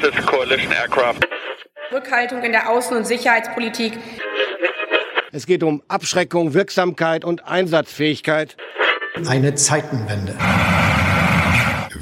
[0.00, 1.26] This coalition aircraft.
[1.92, 3.98] Rückhaltung in der Außen- und Sicherheitspolitik.
[5.32, 8.56] Es geht um Abschreckung, Wirksamkeit und Einsatzfähigkeit.
[9.26, 10.34] Eine Zeitenwende.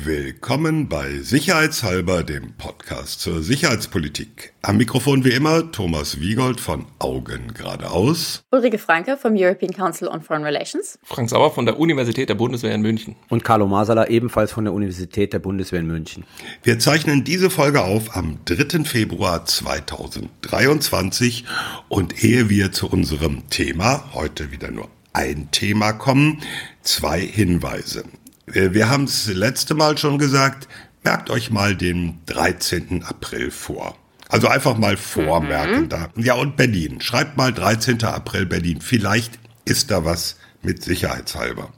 [0.07, 4.53] Willkommen bei Sicherheitshalber, dem Podcast zur Sicherheitspolitik.
[4.61, 8.45] Am Mikrofon wie immer Thomas Wiegold von Augen geradeaus.
[8.51, 10.99] Ulrike Franke vom European Council on Foreign Relations.
[11.05, 13.17] Frank Sauer von der Universität der Bundeswehr in München.
[13.31, 16.25] Und Carlo Masala ebenfalls von der Universität der Bundeswehr in München.
[16.63, 18.85] Wir zeichnen diese Folge auf am 3.
[18.85, 21.47] Februar 2023
[21.89, 26.43] und ehe wir zu unserem Thema, heute wieder nur ein Thema kommen,
[26.83, 28.05] zwei Hinweise.
[28.47, 30.69] Wir haben es letzte Mal schon gesagt,
[31.03, 33.05] merkt euch mal den 13.
[33.05, 33.97] April vor.
[34.29, 35.89] Also einfach mal vormerken mhm.
[35.89, 36.11] da.
[36.17, 37.01] Ja, und Berlin.
[37.01, 38.03] Schreibt mal 13.
[38.05, 38.81] April Berlin.
[38.81, 41.73] Vielleicht ist da was mit sicherheitshalber.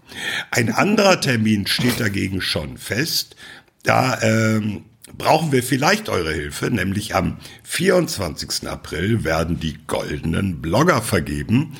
[0.51, 3.37] Ein anderer Termin steht dagegen schon fest.
[3.83, 4.85] Da ähm,
[5.17, 8.69] brauchen wir vielleicht eure Hilfe, nämlich am 24.
[8.69, 11.77] April werden die goldenen Blogger vergeben.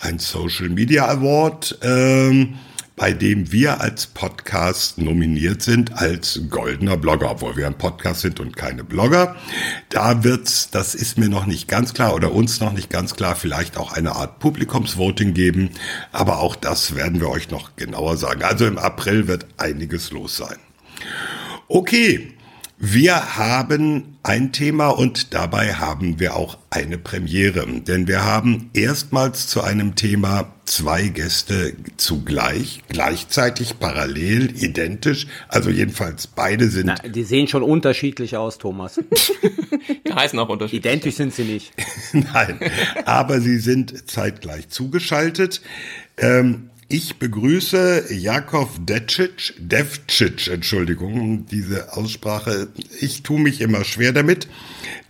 [0.00, 1.78] Ein Social Media Award.
[1.82, 2.58] Ähm,
[2.96, 8.40] bei dem wir als Podcast nominiert sind als goldener Blogger, obwohl wir ein Podcast sind
[8.40, 9.36] und keine Blogger.
[9.90, 13.36] Da wird's, das ist mir noch nicht ganz klar oder uns noch nicht ganz klar,
[13.36, 15.70] vielleicht auch eine Art Publikumsvoting geben,
[16.10, 18.42] aber auch das werden wir euch noch genauer sagen.
[18.42, 20.56] Also im April wird einiges los sein.
[21.68, 22.32] Okay,
[22.78, 29.46] wir haben ein Thema und dabei haben wir auch eine Premiere, denn wir haben erstmals
[29.46, 36.86] zu einem Thema zwei Gäste zugleich, gleichzeitig, parallel, identisch, also jedenfalls beide sind.
[36.86, 39.00] Na, die sehen schon unterschiedlich aus, Thomas.
[40.06, 40.84] die heißen auch unterschiedlich.
[40.84, 41.72] Identisch sind sie nicht.
[42.12, 42.58] Nein,
[43.04, 45.62] aber sie sind zeitgleich zugeschaltet.
[46.18, 52.68] Ähm, ich begrüße Jakov Decic, Devcic, Entschuldigung, diese Aussprache.
[53.00, 54.48] Ich tue mich immer schwer damit.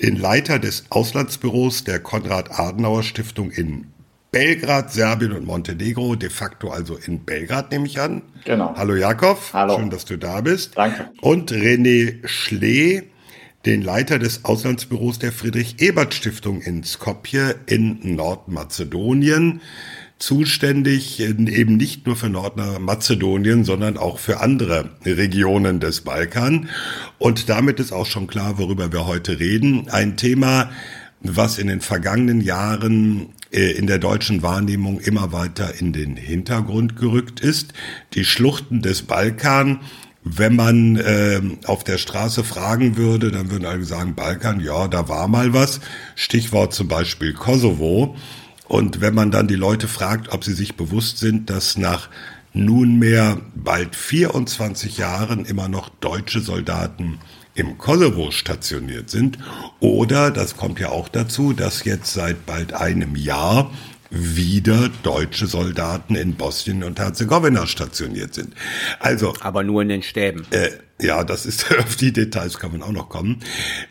[0.02, 3.88] Den Leiter des Auslandsbüros der Konrad-Adenauer-Stiftung in
[4.32, 8.22] Belgrad, Serbien und Montenegro, de facto also in Belgrad nehme ich an.
[8.44, 8.74] Genau.
[8.76, 9.52] Hallo Jakov.
[9.52, 9.78] Hallo.
[9.78, 10.76] Schön, dass du da bist.
[10.76, 11.10] Danke.
[11.20, 13.04] Und René Schlee,
[13.66, 19.60] den Leiter des Auslandsbüros der Friedrich-Ebert-Stiftung in Skopje in Nordmazedonien
[20.18, 26.68] zuständig eben nicht nur für Nordmazedonien, sondern auch für andere Regionen des Balkan.
[27.18, 29.88] Und damit ist auch schon klar, worüber wir heute reden.
[29.90, 30.70] Ein Thema,
[31.20, 36.96] was in den vergangenen Jahren äh, in der deutschen Wahrnehmung immer weiter in den Hintergrund
[36.96, 37.74] gerückt ist.
[38.14, 39.80] Die Schluchten des Balkan,
[40.24, 45.08] wenn man äh, auf der Straße fragen würde, dann würden alle sagen, Balkan, ja, da
[45.08, 45.80] war mal was.
[46.14, 48.16] Stichwort zum Beispiel Kosovo.
[48.68, 52.08] Und wenn man dann die Leute fragt, ob sie sich bewusst sind, dass nach
[52.52, 57.18] nunmehr bald 24 Jahren immer noch deutsche Soldaten
[57.54, 59.38] im Kosovo stationiert sind,
[59.80, 63.70] oder, das kommt ja auch dazu, dass jetzt seit bald einem Jahr
[64.10, 68.54] wieder deutsche Soldaten in Bosnien und Herzegowina stationiert sind.
[69.00, 70.46] Also, aber nur in den Stäben.
[70.50, 73.40] Äh, ja, das ist auf die Details kann man auch noch kommen.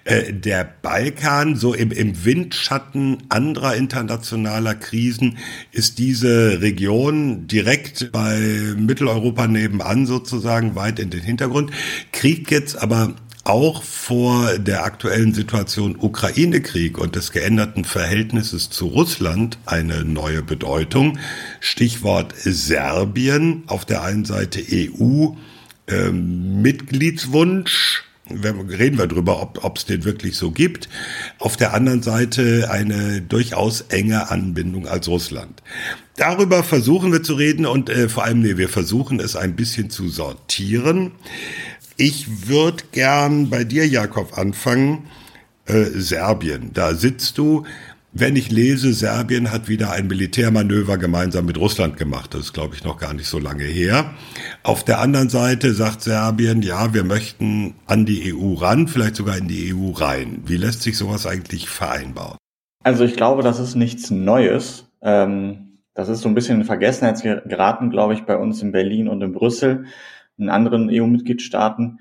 [0.06, 5.38] Äh, der Balkan, so im, im Windschatten anderer internationaler Krisen,
[5.72, 8.40] ist diese Region direkt bei
[8.78, 11.72] Mitteleuropa nebenan sozusagen weit in den Hintergrund.
[12.12, 13.16] Kriegt jetzt aber
[13.46, 21.20] auch vor der aktuellen Situation Ukraine-Krieg und des geänderten Verhältnisses zu Russland eine neue Bedeutung.
[21.60, 25.28] Stichwort Serbien, auf der einen Seite EU,
[25.88, 30.90] ähm, Mitgliedswunsch, reden wir drüber, ob es den wirklich so gibt.
[31.38, 35.62] Auf der anderen Seite eine durchaus enge Anbindung als Russland.
[36.16, 39.90] Darüber versuchen wir zu reden und äh, vor allem, nee, wir versuchen es ein bisschen
[39.90, 41.12] zu sortieren.
[41.98, 45.08] Ich würde gern bei dir, Jakob, anfangen.
[45.66, 47.64] Äh, Serbien, da sitzt du.
[48.12, 52.34] Wenn ich lese, Serbien hat wieder ein Militärmanöver gemeinsam mit Russland gemacht.
[52.34, 54.14] Das ist, glaube ich, noch gar nicht so lange her.
[54.64, 59.38] Auf der anderen Seite sagt Serbien, ja, wir möchten an die EU ran, vielleicht sogar
[59.38, 60.44] in die EU rein.
[60.46, 62.38] Wie lässt sich sowas eigentlich vereinbaren?
[62.84, 64.88] Also ich glaube, das ist nichts Neues.
[65.02, 69.08] Ähm, das ist so ein bisschen in Vergessenheit geraten, glaube ich, bei uns in Berlin
[69.08, 69.86] und in Brüssel
[70.38, 72.00] in anderen EU-Mitgliedstaaten,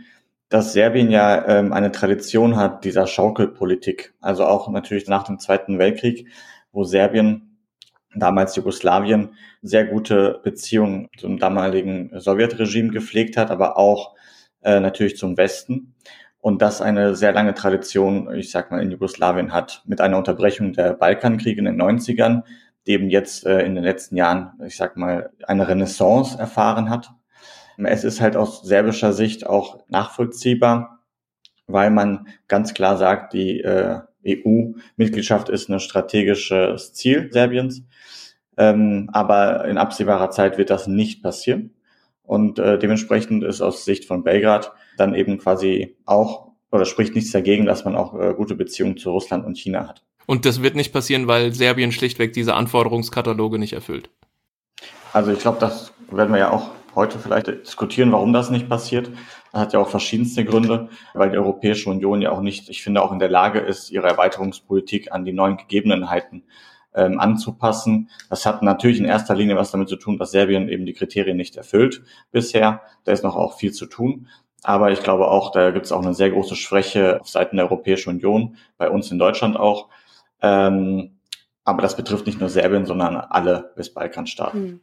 [0.48, 4.14] dass Serbien ja ähm, eine Tradition hat dieser Schaukelpolitik.
[4.20, 6.28] Also auch natürlich nach dem Zweiten Weltkrieg,
[6.72, 7.58] wo Serbien,
[8.14, 14.14] damals Jugoslawien, sehr gute Beziehungen zum damaligen Sowjetregime gepflegt hat, aber auch
[14.62, 15.94] äh, natürlich zum Westen.
[16.38, 20.72] Und das eine sehr lange Tradition, ich sag mal, in Jugoslawien hat, mit einer Unterbrechung
[20.74, 22.42] der Balkankriege in den 90ern,
[22.86, 27.12] die eben jetzt äh, in den letzten Jahren, ich sag mal, eine Renaissance erfahren hat
[27.78, 31.00] es ist halt aus serbischer Sicht auch nachvollziehbar,
[31.66, 37.82] weil man ganz klar sagt, die äh, EU-Mitgliedschaft ist ein strategisches Ziel Serbiens.
[38.56, 41.74] Ähm, aber in absehbarer Zeit wird das nicht passieren.
[42.22, 47.30] Und äh, dementsprechend ist aus Sicht von Belgrad dann eben quasi auch oder spricht nichts
[47.30, 50.02] dagegen, dass man auch äh, gute Beziehungen zu Russland und China hat.
[50.26, 54.10] Und das wird nicht passieren, weil Serbien schlichtweg diese Anforderungskataloge nicht erfüllt.
[55.12, 59.10] Also ich glaube, das werden wir ja auch heute vielleicht diskutieren, warum das nicht passiert.
[59.52, 63.02] Das hat ja auch verschiedenste Gründe, weil die Europäische Union ja auch nicht, ich finde,
[63.02, 66.44] auch in der Lage ist, ihre Erweiterungspolitik an die neuen Gegebenheiten
[66.94, 68.10] ähm, anzupassen.
[68.30, 71.36] Das hat natürlich in erster Linie was damit zu tun, dass Serbien eben die Kriterien
[71.36, 72.82] nicht erfüllt bisher.
[73.04, 74.28] Da ist noch auch viel zu tun.
[74.62, 77.66] Aber ich glaube auch, da gibt es auch eine sehr große Schwäche auf Seiten der
[77.66, 79.88] Europäischen Union, bei uns in Deutschland auch.
[80.40, 81.18] Ähm,
[81.64, 84.60] aber das betrifft nicht nur Serbien, sondern alle Westbalkanstaaten.
[84.60, 84.80] Hm.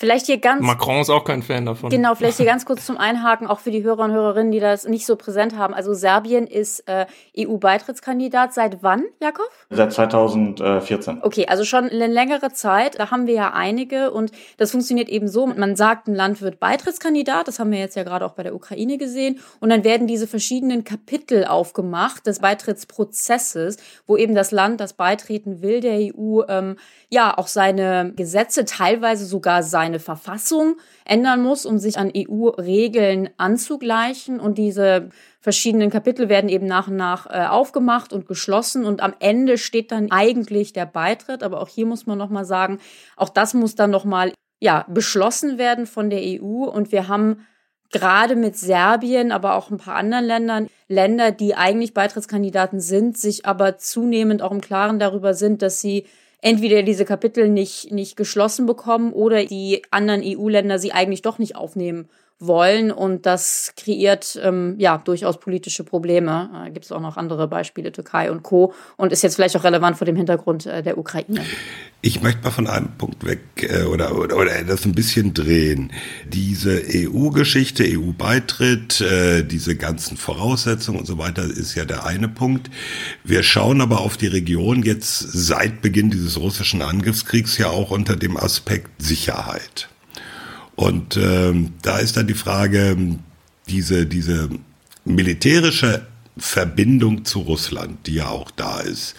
[0.00, 0.62] Vielleicht hier ganz.
[0.62, 1.90] Macron ist auch kein Fan davon.
[1.90, 4.88] Genau, vielleicht hier ganz kurz zum Einhaken, auch für die Hörer und Hörerinnen, die das
[4.88, 5.74] nicht so präsent haben.
[5.74, 7.04] Also Serbien ist äh,
[7.38, 8.54] EU-Beitrittskandidat.
[8.54, 9.50] Seit wann, Jakob?
[9.68, 11.18] Seit 2014.
[11.20, 12.98] Okay, also schon eine längere Zeit.
[12.98, 15.46] Da haben wir ja einige und das funktioniert eben so.
[15.46, 17.46] Man sagt, ein Land wird Beitrittskandidat.
[17.46, 19.40] Das haben wir jetzt ja gerade auch bei der Ukraine gesehen.
[19.60, 23.76] Und dann werden diese verschiedenen Kapitel aufgemacht des Beitrittsprozesses,
[24.06, 26.76] wo eben das Land, das beitreten will, der EU, ähm,
[27.10, 34.38] ja auch seine Gesetze, teilweise sogar seine Verfassung ändern muss, um sich an EU-Regeln anzugleichen.
[34.38, 35.10] Und diese
[35.40, 38.84] verschiedenen Kapitel werden eben nach und nach äh, aufgemacht und geschlossen.
[38.84, 41.42] Und am Ende steht dann eigentlich der Beitritt.
[41.42, 42.78] Aber auch hier muss man nochmal sagen,
[43.16, 46.64] auch das muss dann nochmal ja, beschlossen werden von der EU.
[46.64, 47.46] Und wir haben
[47.90, 53.46] gerade mit Serbien, aber auch ein paar anderen Ländern, Länder, die eigentlich Beitrittskandidaten sind, sich
[53.46, 56.06] aber zunehmend auch im Klaren darüber sind, dass sie
[56.42, 61.56] entweder diese Kapitel nicht, nicht geschlossen bekommen oder die anderen EU-Länder sie eigentlich doch nicht
[61.56, 62.08] aufnehmen
[62.40, 66.50] wollen und das kreiert ähm, ja durchaus politische Probleme.
[66.66, 68.72] Äh, Gibt es auch noch andere Beispiele, Türkei und Co.
[68.96, 71.44] und ist jetzt vielleicht auch relevant vor dem Hintergrund äh, der Ukraine.
[72.00, 75.92] Ich möchte mal von einem Punkt weg äh, oder, oder, oder das ein bisschen drehen.
[76.26, 82.70] Diese EU-Geschichte, EU-Beitritt, äh, diese ganzen Voraussetzungen und so weiter ist ja der eine Punkt.
[83.22, 88.16] Wir schauen aber auf die Region jetzt seit Beginn dieses russischen Angriffskriegs ja auch unter
[88.16, 89.90] dem Aspekt Sicherheit.
[90.80, 92.96] Und ähm, da ist dann die Frage,
[93.68, 94.48] diese, diese
[95.04, 96.06] militärische
[96.38, 99.14] Verbindung zu Russland, die ja auch da ist,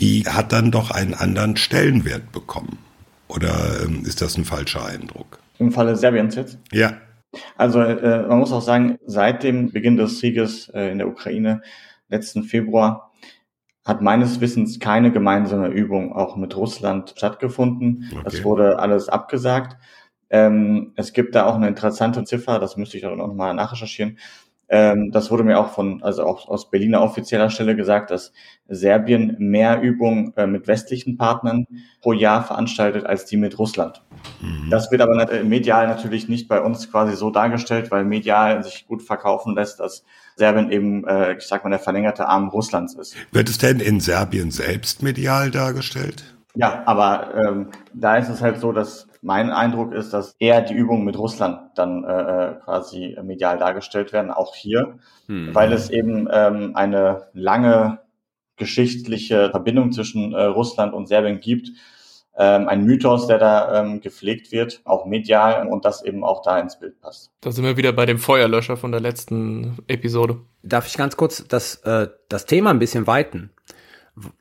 [0.00, 2.76] die hat dann doch einen anderen Stellenwert bekommen.
[3.26, 5.38] Oder ähm, ist das ein falscher Eindruck?
[5.58, 6.58] Im Falle Serbiens jetzt?
[6.72, 6.98] Ja.
[7.56, 11.62] Also äh, man muss auch sagen, seit dem Beginn des Krieges äh, in der Ukraine
[12.10, 13.12] letzten Februar
[13.86, 18.10] hat meines Wissens keine gemeinsame Übung auch mit Russland stattgefunden.
[18.12, 18.20] Okay.
[18.24, 19.78] Das wurde alles abgesagt.
[20.30, 24.18] Ähm, es gibt da auch eine interessante Ziffer, das müsste ich auch noch mal nachrecherchieren.
[24.70, 28.32] Ähm, das wurde mir auch von, also auch aus Berliner offizieller Stelle gesagt, dass
[28.68, 31.66] Serbien mehr Übungen äh, mit westlichen Partnern
[32.02, 34.02] pro Jahr veranstaltet als die mit Russland.
[34.42, 34.68] Mhm.
[34.68, 38.86] Das wird aber äh, medial natürlich nicht bei uns quasi so dargestellt, weil medial sich
[38.86, 40.04] gut verkaufen lässt, dass
[40.36, 43.16] Serbien eben, äh, ich sag mal, der verlängerte Arm Russlands ist.
[43.32, 46.36] Wird es denn in Serbien selbst medial dargestellt?
[46.54, 50.74] Ja, aber ähm, da ist es halt so, dass mein Eindruck ist, dass eher die
[50.74, 55.54] Übungen mit Russland dann äh, quasi medial dargestellt werden, auch hier, hm.
[55.54, 58.00] weil es eben ähm, eine lange
[58.56, 61.70] geschichtliche Verbindung zwischen äh, Russland und Serbien gibt.
[62.40, 66.60] Ähm, ein Mythos, der da ähm, gepflegt wird, auch medial und das eben auch da
[66.60, 67.32] ins Bild passt.
[67.40, 70.40] Da sind wir wieder bei dem Feuerlöscher von der letzten Episode.
[70.62, 73.50] Darf ich ganz kurz das, äh, das Thema ein bisschen weiten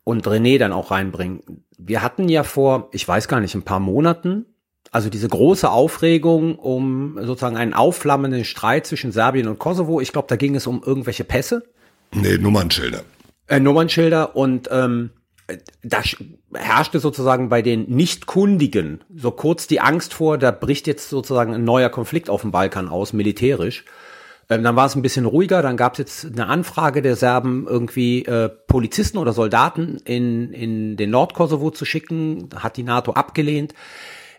[0.03, 1.63] und René dann auch reinbringen?
[1.79, 4.45] Wir hatten ja vor, ich weiß gar nicht, ein paar Monaten
[4.91, 10.01] also diese große Aufregung um sozusagen einen aufflammenden Streit zwischen Serbien und Kosovo.
[10.01, 11.63] Ich glaube, da ging es um irgendwelche Pässe.
[12.13, 13.03] Nee, Nummernschilder.
[13.47, 15.11] Äh, Nummernschilder und ähm,
[15.81, 16.01] da
[16.53, 21.63] herrschte sozusagen bei den Nichtkundigen so kurz die Angst vor, da bricht jetzt sozusagen ein
[21.63, 23.85] neuer Konflikt auf dem Balkan aus, militärisch.
[24.49, 27.65] Ähm, dann war es ein bisschen ruhiger, dann gab es jetzt eine Anfrage der Serben,
[27.67, 33.73] irgendwie äh, Polizisten oder Soldaten in, in den Nordkosovo zu schicken, hat die NATO abgelehnt.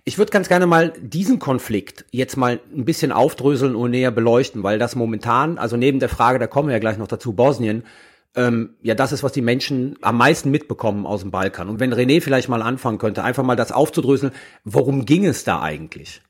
[0.09, 4.63] Ich würde ganz gerne mal diesen Konflikt jetzt mal ein bisschen aufdröseln und näher beleuchten,
[4.63, 7.85] weil das momentan, also neben der Frage, da kommen wir ja gleich noch dazu, Bosnien,
[8.35, 11.69] ähm, ja, das ist, was die Menschen am meisten mitbekommen aus dem Balkan.
[11.69, 14.33] Und wenn René vielleicht mal anfangen könnte, einfach mal das aufzudröseln,
[14.65, 16.23] worum ging es da eigentlich?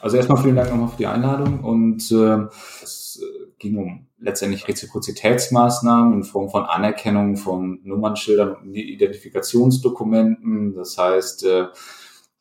[0.00, 2.46] Also erstmal vielen Dank nochmal für die Einladung und äh,
[2.82, 3.26] es äh,
[3.58, 10.74] ging um letztendlich Reziprozitätsmaßnahmen in Form von Anerkennung von Nummernschildern und Identifikationsdokumenten.
[10.74, 11.66] Das heißt, äh,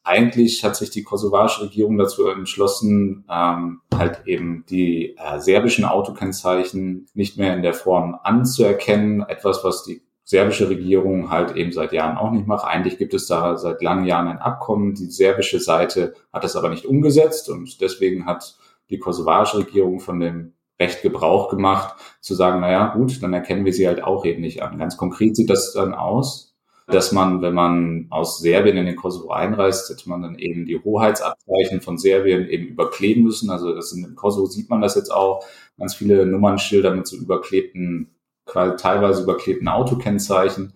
[0.08, 7.08] eigentlich hat sich die kosovarische Regierung dazu entschlossen, ähm, halt eben die äh, serbischen Autokennzeichen
[7.14, 9.22] nicht mehr in der Form anzuerkennen.
[9.22, 12.66] Etwas, was die serbische Regierung halt eben seit Jahren auch nicht macht.
[12.66, 14.94] Eigentlich gibt es da seit langen Jahren ein Abkommen.
[14.94, 18.58] Die serbische Seite hat das aber nicht umgesetzt und deswegen hat
[18.90, 23.74] die kosovarische Regierung von dem Recht Gebrauch gemacht, zu sagen, naja, gut, dann erkennen wir
[23.74, 24.78] sie halt auch eben nicht an.
[24.78, 26.56] Ganz konkret sieht das dann aus,
[26.88, 30.82] dass man, wenn man aus Serbien in den Kosovo einreist, hätte man dann eben die
[30.82, 33.50] Hoheitsabzeichen von Serbien eben überkleben müssen.
[33.50, 35.46] Also das in, im Kosovo sieht man das jetzt auch,
[35.78, 38.10] ganz viele Nummernschilder mit so überklebten,
[38.46, 40.74] teilweise überklebten Autokennzeichen.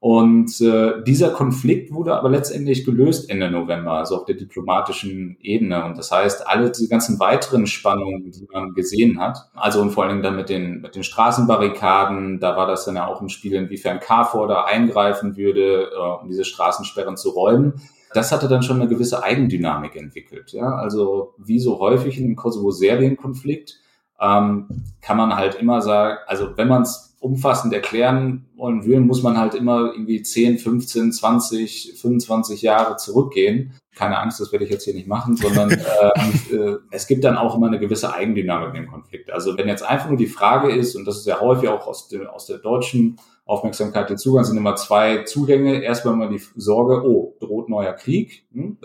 [0.00, 5.84] Und äh, dieser Konflikt wurde aber letztendlich gelöst Ende November, also auf der diplomatischen Ebene.
[5.84, 10.04] Und das heißt, alle diese ganzen weiteren Spannungen, die man gesehen hat, also und vor
[10.04, 13.28] allen Dingen dann mit den, mit den Straßenbarrikaden, da war das dann ja auch im
[13.28, 17.74] Spiel, inwiefern KFOR da eingreifen würde, äh, um diese Straßensperren zu räumen.
[18.14, 20.52] Das hatte dann schon eine gewisse Eigendynamik entwickelt.
[20.52, 20.76] Ja?
[20.76, 23.78] Also wie so häufig in dem Kosovo-Serbien-Konflikt
[24.18, 24.66] ähm,
[25.02, 29.36] kann man halt immer sagen, also wenn man es umfassend erklären wollen will, muss man
[29.36, 33.74] halt immer irgendwie 10, 15, 20, 25 Jahre zurückgehen.
[33.94, 35.70] Keine Angst, das werde ich jetzt hier nicht machen, sondern
[36.50, 39.30] äh, äh, es gibt dann auch immer eine gewisse Eigendynamik im Konflikt.
[39.30, 42.08] Also wenn jetzt einfach nur die Frage ist, und das ist ja häufig auch aus,
[42.08, 43.16] dem, aus der deutschen
[43.50, 45.82] Aufmerksamkeit den Zugang sind immer zwei Zugänge.
[45.82, 48.44] Erstmal mal die Sorge, oh, droht neuer Krieg.
[48.52, 48.62] Hm?
[48.62, 48.78] Mhm.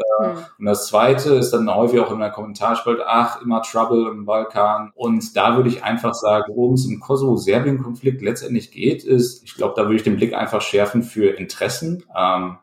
[0.59, 4.91] Und das zweite ist dann häufig auch in der Kommentarspalte, ach, immer Trouble im Balkan.
[4.95, 9.75] Und da würde ich einfach sagen, worum es im Kosovo-Serbien-Konflikt letztendlich geht, ist, ich glaube,
[9.77, 12.03] da würde ich den Blick einfach schärfen für Interessen.
[12.17, 12.57] Ähm,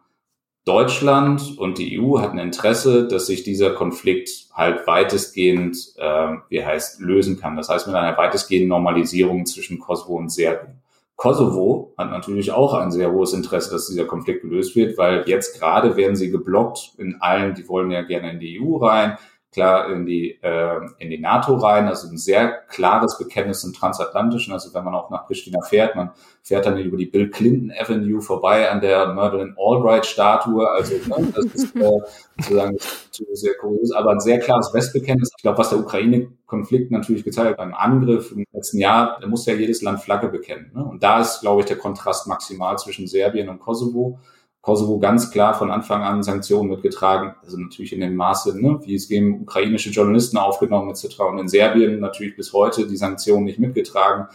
[0.64, 7.00] Deutschland und die EU hatten Interesse, dass sich dieser Konflikt halt weitestgehend, äh, wie heißt,
[7.00, 7.56] lösen kann.
[7.56, 10.82] Das heißt mit einer weitestgehenden Normalisierung zwischen Kosovo und Serbien.
[11.16, 15.58] Kosovo hat natürlich auch ein sehr hohes Interesse, dass dieser Konflikt gelöst wird, weil jetzt
[15.58, 19.18] gerade werden sie geblockt in allen, die wollen ja gerne in die EU rein,
[19.52, 24.52] klar in die, äh, in die NATO rein, also ein sehr klares Bekenntnis zum Transatlantischen.
[24.52, 26.10] Also wenn man auch nach Pristina fährt, man
[26.42, 30.68] fährt dann über die Bill Clinton Avenue vorbei an der Madeleine Albright Statue.
[30.68, 32.00] Also ne, das ist äh,
[32.38, 32.76] sozusagen
[33.10, 35.30] sehr kurios, aber ein sehr klares Westbekenntnis.
[35.36, 39.44] Ich glaube, was der Ukraine-Konflikt natürlich gezeigt hat beim Angriff im letzten Jahr, da muss
[39.44, 40.70] ja jedes Land Flagge bekennen.
[40.74, 40.82] Ne?
[40.82, 44.18] Und da ist, glaube ich, der Kontrast maximal zwischen Serbien und Kosovo.
[44.62, 48.94] Kosovo ganz klar von Anfang an Sanktionen mitgetragen, also natürlich in dem Maße, ne, wie
[48.94, 51.18] es gegen ukrainische Journalisten aufgenommen etc.
[51.28, 54.28] Und in Serbien natürlich bis heute die Sanktionen nicht mitgetragen.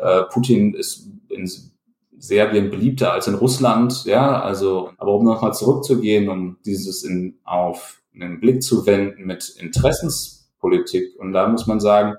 [0.00, 1.50] Äh, Putin ist in
[2.16, 8.00] Serbien beliebter als in Russland, ja, also, aber um nochmal zurückzugehen, um dieses in, auf
[8.14, 11.14] einen Blick zu wenden mit Interessenspolitik.
[11.18, 12.14] Und da muss man sagen,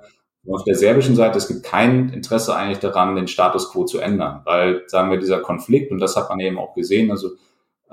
[0.47, 4.41] auf der serbischen Seite, es gibt kein Interesse eigentlich daran, den Status quo zu ändern,
[4.45, 7.31] weil, sagen wir, dieser Konflikt, und das hat man eben auch gesehen, also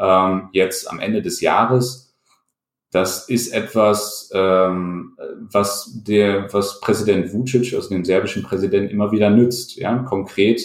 [0.03, 2.13] ähm, jetzt am Ende des Jahres.
[2.91, 5.17] Das ist etwas, ähm,
[5.51, 9.77] was der, was Präsident Vucic, also dem serbischen Präsidenten, immer wieder nützt.
[9.77, 9.97] Ja?
[10.01, 10.61] Konkret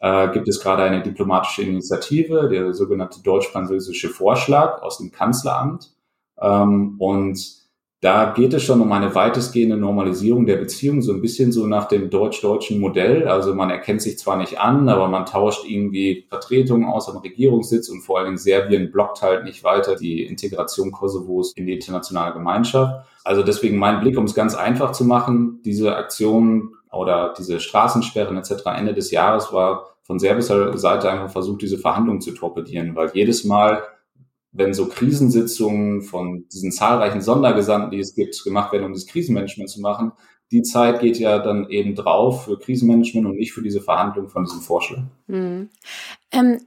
[0.00, 5.94] äh, gibt es gerade eine diplomatische Initiative, der sogenannte deutsch-französische Vorschlag aus dem Kanzleramt.
[6.40, 7.61] Ähm, und
[8.02, 11.86] da geht es schon um eine weitestgehende Normalisierung der Beziehung, so ein bisschen so nach
[11.86, 13.28] dem deutsch-deutschen Modell.
[13.28, 17.88] Also man erkennt sich zwar nicht an, aber man tauscht irgendwie Vertretungen aus am Regierungssitz
[17.88, 22.32] und vor allen Dingen Serbien blockt halt nicht weiter die Integration Kosovos in die internationale
[22.32, 23.06] Gemeinschaft.
[23.22, 28.36] Also deswegen mein Blick, um es ganz einfach zu machen, diese Aktion oder diese Straßensperren
[28.36, 28.64] etc.
[28.76, 33.44] Ende des Jahres war von serbischer Seite einfach versucht, diese Verhandlungen zu torpedieren, weil jedes
[33.44, 33.84] Mal
[34.52, 39.70] wenn so Krisensitzungen von diesen zahlreichen Sondergesandten, die es gibt, gemacht werden, um das Krisenmanagement
[39.70, 40.12] zu machen,
[40.50, 44.44] die Zeit geht ja dann eben drauf für Krisenmanagement und nicht für diese Verhandlung von
[44.44, 45.02] diesem Vorschlag.
[45.26, 45.70] Mhm.
[46.32, 46.60] Ähm,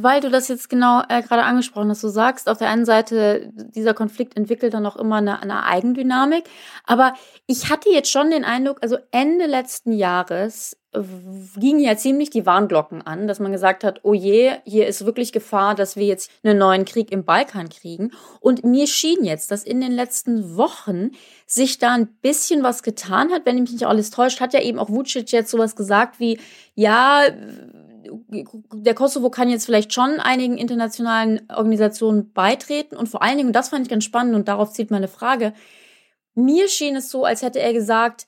[0.00, 3.52] weil du das jetzt genau äh, gerade angesprochen hast, du sagst, auf der einen Seite,
[3.54, 6.44] dieser Konflikt entwickelt dann auch immer eine, eine Eigendynamik.
[6.84, 7.14] Aber
[7.46, 10.76] ich hatte jetzt schon den Eindruck, also Ende letzten Jahres
[11.56, 15.32] gingen ja ziemlich die Warnglocken an, dass man gesagt hat, oh je, hier ist wirklich
[15.32, 18.12] Gefahr, dass wir jetzt einen neuen Krieg im Balkan kriegen.
[18.40, 21.12] Und mir schien jetzt, dass in den letzten Wochen
[21.46, 23.46] sich da ein bisschen was getan hat.
[23.46, 26.38] Wenn mich nicht alles täuscht, hat ja eben auch Vucic jetzt sowas gesagt wie,
[26.74, 27.22] ja,
[28.74, 33.56] der Kosovo kann jetzt vielleicht schon einigen internationalen Organisationen beitreten und vor allen Dingen, und
[33.56, 35.52] das fand ich ganz spannend und darauf zielt meine Frage,
[36.34, 38.26] mir schien es so, als hätte er gesagt,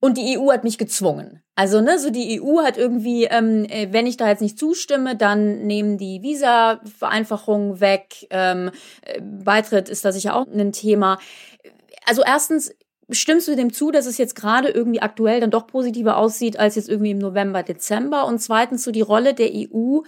[0.00, 1.42] und die EU hat mich gezwungen.
[1.54, 5.14] Also, ne, so die EU hat irgendwie, ähm, äh, wenn ich da jetzt nicht zustimme,
[5.14, 8.26] dann nehmen die Visa-Vereinfachungen weg.
[8.30, 8.70] Ähm,
[9.02, 11.18] äh, Beitritt ist da sicher auch ein Thema.
[12.06, 12.74] Also erstens,
[13.12, 16.76] stimmst du dem zu, dass es jetzt gerade irgendwie aktuell dann doch positiver aussieht als
[16.76, 18.26] jetzt irgendwie im November, Dezember?
[18.26, 20.00] Und zweitens so die Rolle der EU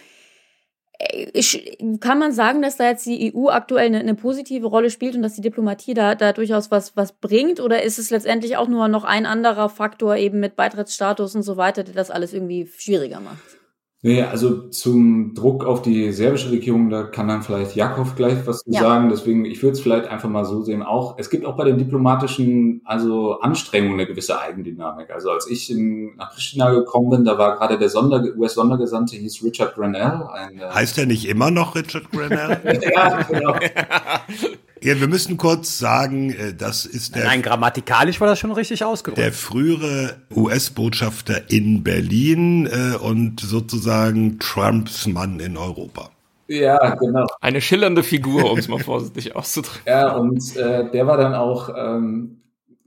[2.00, 5.22] kann man sagen, dass da jetzt die EU aktuell eine, eine, positive Rolle spielt und
[5.22, 7.60] dass die Diplomatie da, da durchaus was, was bringt?
[7.60, 11.56] Oder ist es letztendlich auch nur noch ein anderer Faktor eben mit Beitrittsstatus und so
[11.56, 13.61] weiter, der das alles irgendwie schwieriger macht?
[14.04, 18.64] Nee, also zum Druck auf die serbische Regierung, da kann dann vielleicht Jakov gleich was
[18.64, 18.80] zu ja.
[18.80, 19.08] sagen.
[19.10, 20.82] Deswegen, ich würde es vielleicht einfach mal so sehen.
[20.82, 25.10] Auch es gibt auch bei den diplomatischen also Anstrengungen eine gewisse Eigendynamik.
[25.10, 29.44] Also als ich in, nach Pristina gekommen bin, da war gerade der Sonder, US-Sondergesandte hieß
[29.44, 30.24] Richard Grenell.
[30.32, 32.60] Ein, äh heißt er nicht immer noch Richard Grenell?
[32.92, 33.54] ja, genau.
[34.82, 37.24] Ja, wir müssen kurz sagen, äh, das ist der.
[37.24, 39.18] Nein, grammatikalisch war das schon richtig ausgedrückt.
[39.18, 46.10] Der frühere US-Botschafter in Berlin äh, und sozusagen Trumps Mann in Europa.
[46.48, 47.26] Ja, genau.
[47.40, 49.82] Eine schillernde Figur, um es mal vorsichtig auszudrücken.
[49.86, 52.41] Ja, und äh, der war dann auch ähm,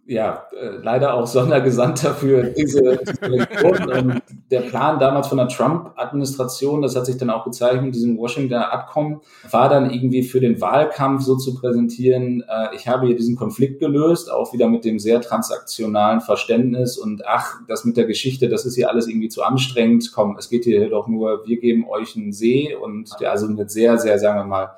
[0.08, 3.90] ja, äh, leider auch Sondergesandter für diese, diese Region.
[3.92, 4.22] Und
[4.52, 8.72] der Plan damals von der Trump-Administration, das hat sich dann auch gezeigt mit diesem Washingtoner
[8.72, 13.36] Abkommen, war dann irgendwie für den Wahlkampf so zu präsentieren, äh, ich habe hier diesen
[13.36, 18.50] Konflikt gelöst, auch wieder mit dem sehr transaktionalen Verständnis und ach, das mit der Geschichte,
[18.50, 21.88] das ist hier alles irgendwie zu anstrengend, komm, es geht hier doch nur, wir geben
[21.90, 24.70] euch einen See und also mit sehr, sehr, sagen wir mal,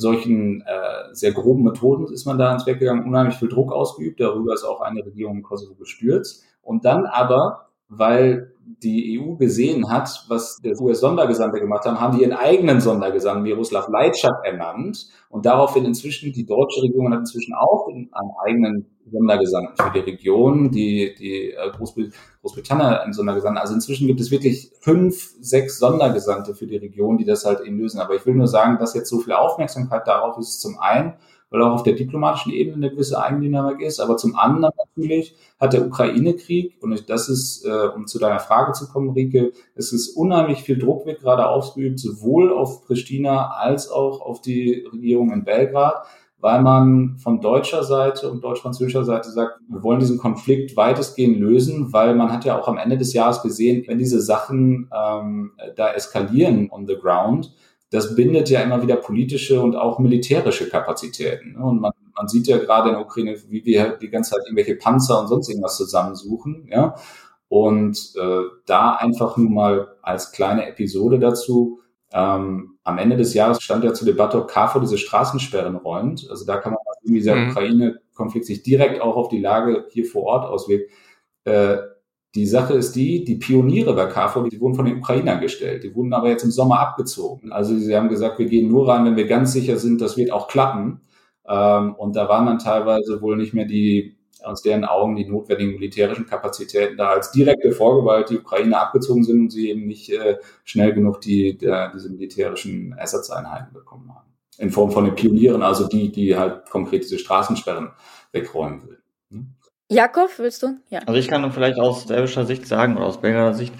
[0.00, 4.20] solchen äh, sehr groben Methoden ist man da ins Werk gegangen, unheimlich viel Druck ausgeübt.
[4.20, 6.44] Darüber ist auch eine Regierung in Kosovo gestürzt.
[6.62, 12.22] Und dann aber, weil die EU gesehen hat, was der US-Sondergesandte gemacht haben, haben die
[12.22, 17.88] ihren eigenen Sondergesandten Miroslav Leitschak ernannt und daraufhin inzwischen, die deutsche Regierung hat inzwischen auch
[17.88, 18.10] einen
[18.44, 21.70] eigenen Sondergesandten für die Region, die, die äh,
[22.40, 23.60] Großbritannien einen Sondergesandten.
[23.60, 27.78] Also inzwischen gibt es wirklich fünf, sechs Sondergesandte für die Region, die das halt eben
[27.78, 28.00] lösen.
[28.00, 31.14] Aber ich will nur sagen, dass jetzt so viel Aufmerksamkeit darauf ist, zum einen,
[31.50, 35.72] weil auch auf der diplomatischen Ebene eine gewisse Eigendynamik ist, aber zum anderen natürlich hat
[35.72, 40.16] der Ukraine-Krieg, und das ist, äh, um zu deiner Frage zu kommen, Rike, es ist
[40.16, 45.44] unheimlich viel Druck wird gerade ausgeübt, sowohl auf Pristina als auch auf die Regierung in
[45.44, 46.06] Belgrad,
[46.44, 51.94] weil man von deutscher Seite und deutsch-französischer Seite sagt, wir wollen diesen Konflikt weitestgehend lösen,
[51.94, 55.94] weil man hat ja auch am Ende des Jahres gesehen, wenn diese Sachen ähm, da
[55.94, 57.54] eskalieren on the ground,
[57.90, 61.52] das bindet ja immer wieder politische und auch militärische Kapazitäten.
[61.52, 61.64] Ne?
[61.64, 64.76] Und man, man sieht ja gerade in der Ukraine, wie wir die ganze Zeit irgendwelche
[64.76, 66.68] Panzer und sonst irgendwas zusammensuchen.
[66.70, 66.96] Ja?
[67.48, 71.80] Und äh, da einfach nur mal als kleine Episode dazu.
[72.12, 76.28] Ähm, am Ende des Jahres stand ja zur Debatte, ob KFOR diese Straßensperren räumt.
[76.30, 77.50] Also da kann man wie dieser mhm.
[77.50, 80.90] Ukraine-Konflikt sich direkt auch auf die Lage hier vor Ort auswirkt.
[81.44, 81.78] Äh,
[82.34, 85.84] die Sache ist die, die Pioniere bei KFOR, die wurden von den Ukrainern gestellt.
[85.84, 87.52] Die wurden aber jetzt im Sommer abgezogen.
[87.52, 90.32] Also sie haben gesagt, wir gehen nur rein, wenn wir ganz sicher sind, das wird
[90.32, 91.00] auch klappen.
[91.46, 95.74] Ähm, und da waren dann teilweise wohl nicht mehr die, aus deren Augen die notwendigen
[95.74, 100.38] militärischen Kapazitäten da als direkte Vorgewalt die Ukrainer abgezogen sind und sie eben nicht äh,
[100.64, 104.28] schnell genug die, der, diese militärischen Ersatzeinheiten bekommen haben.
[104.58, 107.90] In Form von den Pionieren, also die, die halt konkret diese Straßensperren
[108.32, 109.03] wegräumen will.
[109.90, 110.78] Jakob, willst du?
[110.88, 111.00] Ja.
[111.00, 113.74] Also ich kann vielleicht aus serbischer Sicht sagen oder aus belgischer Sicht,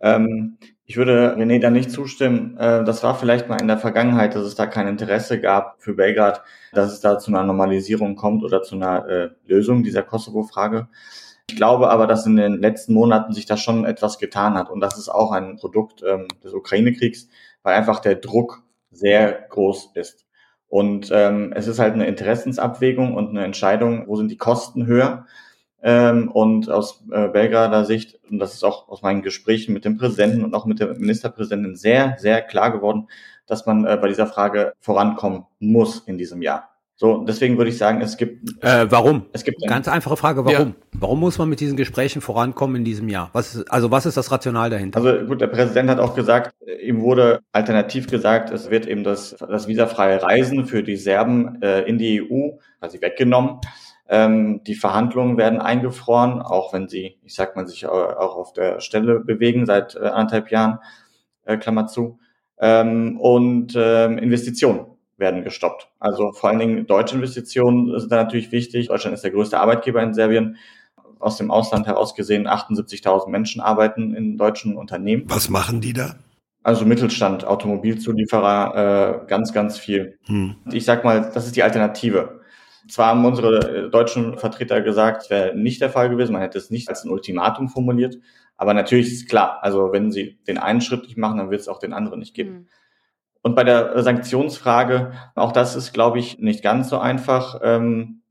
[0.00, 0.58] ähm,
[0.90, 2.56] ich würde René da nicht zustimmen.
[2.56, 5.94] Äh, das war vielleicht mal in der Vergangenheit, dass es da kein Interesse gab für
[5.94, 10.88] Belgrad, dass es da zu einer Normalisierung kommt oder zu einer äh, Lösung dieser Kosovo-Frage.
[11.48, 14.80] Ich glaube aber, dass in den letzten Monaten sich da schon etwas getan hat und
[14.80, 17.28] das ist auch ein Produkt ähm, des Ukraine-Kriegs,
[17.62, 20.26] weil einfach der Druck sehr groß ist.
[20.70, 25.26] Und ähm, es ist halt eine Interessensabwägung und eine Entscheidung, wo sind die Kosten höher.
[25.82, 29.98] Ähm, und aus äh, Belgrader Sicht, und das ist auch aus meinen Gesprächen mit dem
[29.98, 33.08] Präsidenten und auch mit der Ministerpräsidentin sehr, sehr klar geworden,
[33.46, 36.69] dass man äh, bei dieser Frage vorankommen muss in diesem Jahr.
[37.00, 38.62] So, deswegen würde ich sagen, es gibt.
[38.62, 39.24] Äh, warum?
[39.32, 40.68] Es gibt ganz einfache Frage, warum?
[40.68, 40.74] Ja.
[40.92, 43.30] Warum muss man mit diesen Gesprächen vorankommen in diesem Jahr?
[43.32, 44.98] Was ist, also was ist das Rational dahinter?
[44.98, 49.34] Also gut, der Präsident hat auch gesagt, ihm wurde alternativ gesagt, es wird eben das,
[49.38, 53.60] das visafreie Reisen für die Serben äh, in die EU quasi weggenommen.
[54.06, 58.80] Ähm, die Verhandlungen werden eingefroren, auch wenn sie, ich sag mal, sich auch auf der
[58.80, 60.80] Stelle bewegen seit äh, anderthalb Jahren,
[61.46, 62.18] äh, Klammer zu.
[62.58, 64.84] Ähm, und ähm, Investitionen
[65.20, 65.88] werden gestoppt.
[66.00, 68.88] Also vor allen Dingen deutsche Investitionen sind da natürlich wichtig.
[68.88, 70.56] Deutschland ist der größte Arbeitgeber in Serbien.
[71.20, 75.24] Aus dem Ausland heraus gesehen 78.000 Menschen arbeiten in deutschen Unternehmen.
[75.26, 76.16] Was machen die da?
[76.62, 80.18] Also Mittelstand, Automobilzulieferer, äh, ganz, ganz viel.
[80.26, 80.56] Hm.
[80.72, 82.40] Ich sag mal, das ist die Alternative.
[82.88, 86.58] Zwar haben unsere äh, deutschen Vertreter gesagt, es wäre nicht der Fall gewesen, man hätte
[86.58, 88.18] es nicht als ein Ultimatum formuliert,
[88.56, 91.68] aber natürlich ist klar, also wenn sie den einen Schritt nicht machen, dann wird es
[91.68, 92.50] auch den anderen nicht geben.
[92.50, 92.66] Hm.
[93.42, 97.60] Und bei der Sanktionsfrage, auch das ist, glaube ich, nicht ganz so einfach.
[97.62, 98.22] Ähm,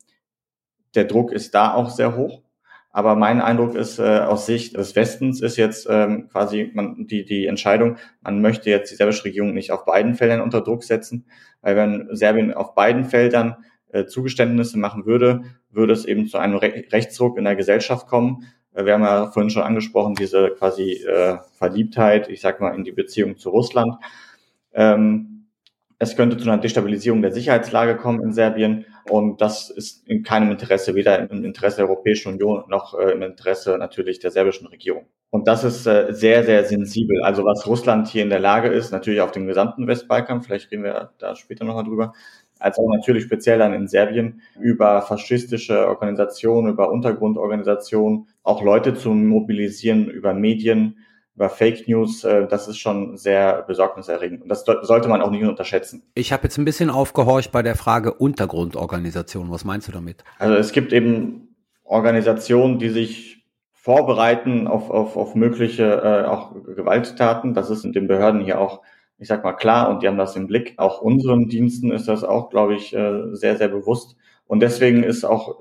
[0.95, 2.43] der Druck ist da auch sehr hoch.
[2.91, 7.23] Aber mein Eindruck ist, äh, aus Sicht des Westens ist jetzt ähm, quasi man, die,
[7.23, 11.25] die Entscheidung, man möchte jetzt die serbische Regierung nicht auf beiden Feldern unter Druck setzen,
[11.61, 13.57] weil wenn Serbien auf beiden Feldern
[13.91, 18.45] äh, Zugeständnisse machen würde, würde es eben zu einem Re Rechtsruck in der Gesellschaft kommen.
[18.73, 22.83] Äh, wir haben ja vorhin schon angesprochen, diese quasi äh, Verliebtheit, ich sag mal, in
[22.83, 23.95] die Beziehung zu Russland.
[24.73, 25.47] Ähm,
[26.01, 30.51] es könnte zu einer Destabilisierung der Sicherheitslage kommen in Serbien und das ist in keinem
[30.51, 35.07] Interesse, weder im Interesse der Europäischen Union noch äh, im Interesse natürlich der serbischen Regierung.
[35.29, 37.21] Und das ist äh, sehr, sehr sensibel.
[37.21, 40.83] Also was Russland hier in der Lage ist, natürlich auf dem gesamten Westbalkan, vielleicht reden
[40.83, 42.13] wir da später nochmal drüber,
[42.59, 49.11] als auch natürlich speziell dann in Serbien über faschistische Organisationen, über Untergrundorganisationen, auch Leute zu
[49.11, 50.97] mobilisieren, über Medien,
[51.39, 54.41] über Fake News, äh, das ist schon sehr besorgniserregend.
[54.41, 56.03] Und das sollte man auch nicht unterschätzen.
[56.13, 59.49] Ich habe jetzt ein bisschen aufgehorcht bei der Frage Untergrundorganisation.
[59.49, 60.25] Was meinst du damit?
[60.37, 67.53] Also es gibt eben Organisationen, die sich vorbereiten auf, auf, auf mögliche äh, auch Gewalttaten.
[67.53, 68.81] Das ist in den Behörden hier auch,
[69.17, 70.73] ich sag mal, klar und die haben das im Blick.
[70.75, 74.17] Auch unseren Diensten ist das auch, glaube ich, äh, sehr, sehr bewusst.
[74.45, 75.55] Und deswegen ist auch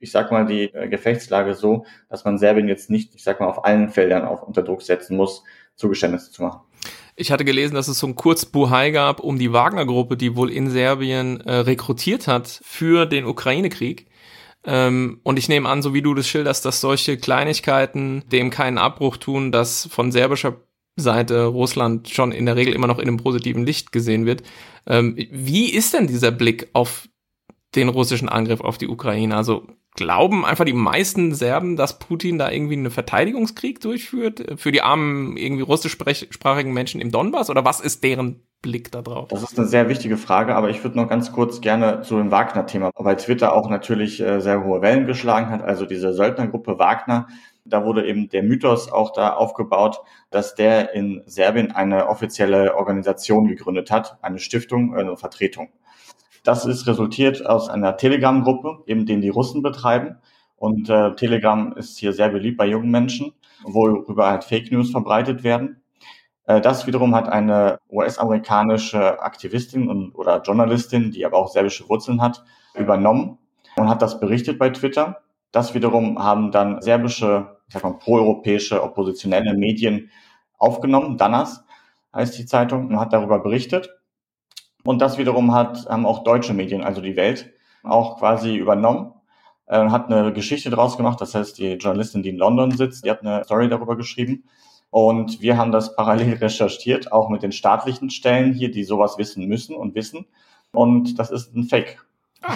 [0.00, 3.46] ich sag mal, die äh, Gefechtslage so, dass man Serbien jetzt nicht, ich sag mal,
[3.46, 5.44] auf allen Feldern auf unter Druck setzen muss,
[5.76, 6.60] Zugeständnisse zu machen.
[7.16, 10.70] Ich hatte gelesen, dass es so ein Kurzbuhai gab um die Wagner-Gruppe, die wohl in
[10.70, 14.06] Serbien äh, rekrutiert hat für den Ukraine-Krieg.
[14.64, 18.78] Ähm, und ich nehme an, so wie du das schilderst, dass solche Kleinigkeiten dem keinen
[18.78, 20.56] Abbruch tun, dass von serbischer
[20.96, 24.42] Seite Russland schon in der Regel immer noch in einem positiven Licht gesehen wird.
[24.86, 27.08] Ähm, wie ist denn dieser Blick auf
[27.74, 29.36] den russischen Angriff auf die Ukraine?
[29.36, 34.82] Also glauben einfach die meisten Serben, dass Putin da irgendwie einen Verteidigungskrieg durchführt für die
[34.82, 37.50] armen, irgendwie russischsprachigen Menschen im Donbass?
[37.50, 39.28] Oder was ist deren Blick da drauf?
[39.28, 42.30] Das ist eine sehr wichtige Frage, aber ich würde noch ganz kurz gerne zu dem
[42.30, 47.26] Wagner-Thema, weil Twitter auch natürlich äh, sehr hohe Wellen geschlagen hat, also diese Söldnergruppe Wagner.
[47.64, 50.00] Da wurde eben der Mythos auch da aufgebaut,
[50.30, 55.68] dass der in Serbien eine offizielle Organisation gegründet hat, eine Stiftung, eine Vertretung.
[56.42, 60.16] Das ist resultiert aus einer Telegram-Gruppe, eben den die Russen betreiben.
[60.56, 63.32] Und äh, Telegram ist hier sehr beliebt bei jungen Menschen,
[63.64, 65.80] worüber halt Fake News verbreitet werden.
[66.46, 72.20] Äh, das wiederum hat eine US-amerikanische Aktivistin und, oder Journalistin, die aber auch serbische Wurzeln
[72.20, 73.38] hat, übernommen
[73.76, 75.22] und hat das berichtet bei Twitter.
[75.52, 80.10] Das wiederum haben dann serbische, ich sag mal, proeuropäische oppositionelle Medien
[80.58, 81.16] aufgenommen.
[81.16, 81.64] Danas
[82.14, 83.90] heißt die Zeitung und hat darüber berichtet.
[84.84, 89.12] Und das wiederum hat, haben auch deutsche Medien, also die Welt, auch quasi übernommen
[89.70, 91.20] äh, hat eine Geschichte draus gemacht.
[91.20, 94.44] Das heißt, die Journalistin, die in London sitzt, die hat eine Story darüber geschrieben.
[94.90, 99.46] Und wir haben das parallel recherchiert, auch mit den staatlichen Stellen hier, die sowas wissen
[99.46, 100.26] müssen und wissen.
[100.72, 102.04] Und das ist ein Fake.
[102.42, 102.54] Ah.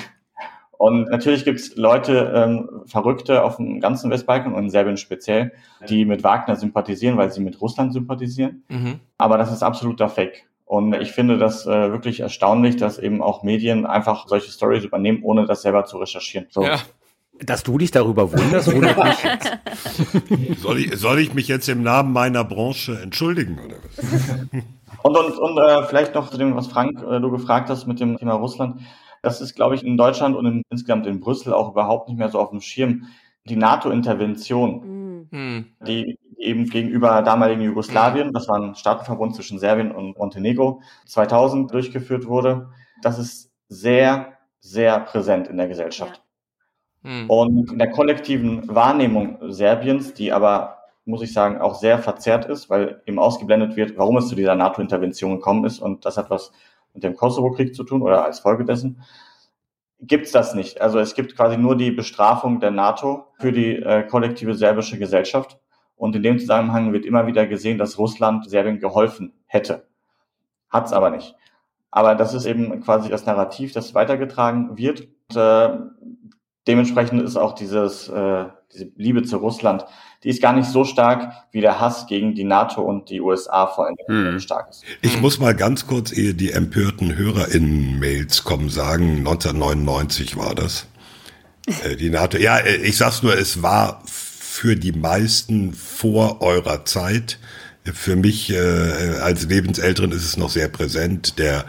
[0.77, 5.53] Und natürlich gibt es Leute, ähm, Verrückte auf dem ganzen Westbalkan und in Serbien speziell,
[5.89, 8.65] die mit Wagner sympathisieren, weil sie mit Russland sympathisieren.
[8.69, 9.01] Mhm.
[9.17, 10.49] Aber das ist absoluter Fake.
[10.65, 15.23] Und ich finde das äh, wirklich erstaunlich, dass eben auch Medien einfach solche Stories übernehmen,
[15.23, 16.47] ohne das selber zu recherchieren.
[16.51, 16.65] So.
[16.65, 16.81] Ja.
[17.41, 20.59] Dass du dich darüber wunderst, wundert mich.
[20.59, 24.05] soll, ich, soll ich mich jetzt im Namen meiner Branche entschuldigen oder was?
[25.03, 28.01] Und, und, und äh, vielleicht noch zu dem, was Frank äh, du gefragt hast mit
[28.01, 28.81] dem Thema Russland.
[29.21, 32.31] Das ist, glaube ich, in Deutschland und in, insgesamt in Brüssel auch überhaupt nicht mehr
[32.31, 33.09] so auf dem Schirm.
[33.47, 35.67] Die NATO-Intervention, mhm.
[35.87, 42.27] die eben gegenüber damaligen Jugoslawien, das war ein Staatenverbund zwischen Serbien und Montenegro, 2000 durchgeführt
[42.27, 42.71] wurde.
[43.03, 46.23] Das ist sehr, sehr präsent in der Gesellschaft.
[47.03, 47.11] Ja.
[47.11, 47.31] Hm.
[47.31, 52.71] Und in der kollektiven Wahrnehmung Serbiens, die aber, muss ich sagen, auch sehr verzerrt ist,
[52.71, 55.81] weil eben ausgeblendet wird, warum es zu dieser NATO-Intervention gekommen ist.
[55.81, 56.51] Und das hat was
[56.95, 59.03] mit dem Kosovo-Krieg zu tun oder als Folge dessen
[60.07, 60.81] gibt's das nicht.
[60.81, 65.59] Also es gibt quasi nur die Bestrafung der NATO für die äh, kollektive serbische Gesellschaft.
[65.97, 69.87] Und in dem Zusammenhang wird immer wieder gesehen, dass Russland Serbien geholfen hätte.
[70.69, 71.35] Hat's aber nicht.
[71.91, 75.09] Aber das ist eben quasi das Narrativ, das weitergetragen wird.
[75.31, 75.79] Und, äh,
[76.67, 79.85] dementsprechend ist auch dieses, äh, diese Liebe zu Russland,
[80.25, 83.67] die ist gar nicht so stark, wie der Hass gegen die NATO und die USA
[83.67, 84.41] vor allem hm.
[84.41, 84.83] stark ist.
[85.03, 90.87] Ich muss mal ganz kurz, ehe die empörten HörerInnen-Mails kommen, sagen, 1999 war das.
[91.67, 94.03] Äh, die NATO, ja, äh, ich sag's nur, es war
[94.55, 97.41] für die meisten vor eurer Zeit.
[97.93, 101.41] Für mich äh, als Lebensälteren ist es noch sehr präsent.
[101.41, 101.65] Der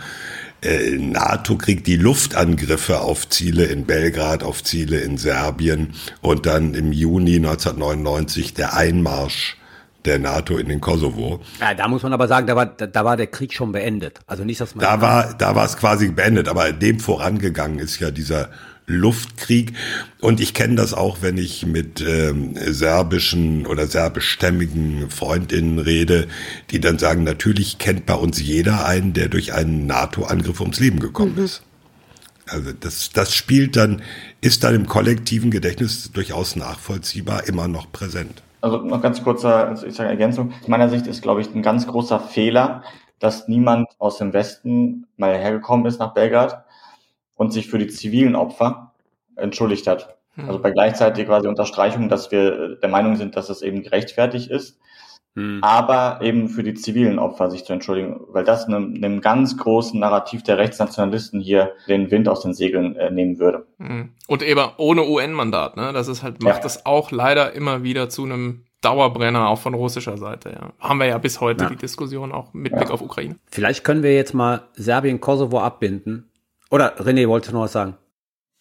[0.62, 6.76] äh, NATO kriegt die Luftangriffe auf Ziele in Belgrad, auf Ziele in Serbien und dann
[6.76, 9.58] im Juni 1999 der Einmarsch
[10.06, 11.42] der NATO in den Kosovo.
[11.60, 14.20] Ja, da muss man aber sagen, da war, da war der Krieg schon beendet.
[14.28, 14.86] Also nicht, dass man.
[14.86, 18.50] Da war, da war es quasi beendet, aber dem vorangegangen ist ja dieser
[18.88, 19.74] Luftkrieg.
[20.22, 26.28] Und ich kenne das auch, wenn ich mit ähm, serbischen oder serbischstämmigen Freundinnen rede,
[26.72, 31.00] die dann sagen, natürlich kennt bei uns jeder einen, der durch einen NATO-Angriff ums Leben
[31.00, 31.46] gekommen mhm.
[31.46, 31.64] ist.
[32.48, 34.04] Also das, das spielt dann,
[34.42, 38.44] ist dann im kollektiven Gedächtnis durchaus nachvollziehbar immer noch präsent.
[38.62, 40.54] Also noch ganz kurzer also ich sage Ergänzung.
[40.62, 42.84] Aus meiner Sicht ist, glaube ich, ein ganz großer Fehler,
[43.20, 46.65] dass niemand aus dem Westen mal hergekommen ist nach Belgrad
[47.36, 48.94] und sich für die zivilen Opfer
[49.36, 50.18] entschuldigt hat.
[50.36, 50.48] Hm.
[50.48, 54.80] Also bei gleichzeitig quasi Unterstreichung, dass wir der Meinung sind, dass es eben gerechtfertigt ist,
[55.36, 55.60] hm.
[55.62, 60.00] aber eben für die zivilen Opfer sich zu entschuldigen, weil das einem, einem ganz großen
[60.00, 63.66] Narrativ der Rechtsnationalisten hier den Wind aus den Segeln äh, nehmen würde.
[63.80, 64.14] Hm.
[64.28, 65.92] Und eben ohne UN-Mandat, ne?
[65.94, 66.64] Das ist halt, macht ja.
[66.64, 70.72] das auch leider immer wieder zu einem Dauerbrenner auch von russischer Seite, ja.
[70.80, 71.70] Haben wir ja bis heute ja.
[71.70, 73.36] die Diskussion auch mit Blick auf Ukraine.
[73.50, 76.30] Vielleicht können wir jetzt mal Serbien, Kosovo abbinden.
[76.76, 77.96] Oder René, wolltest du noch was sagen?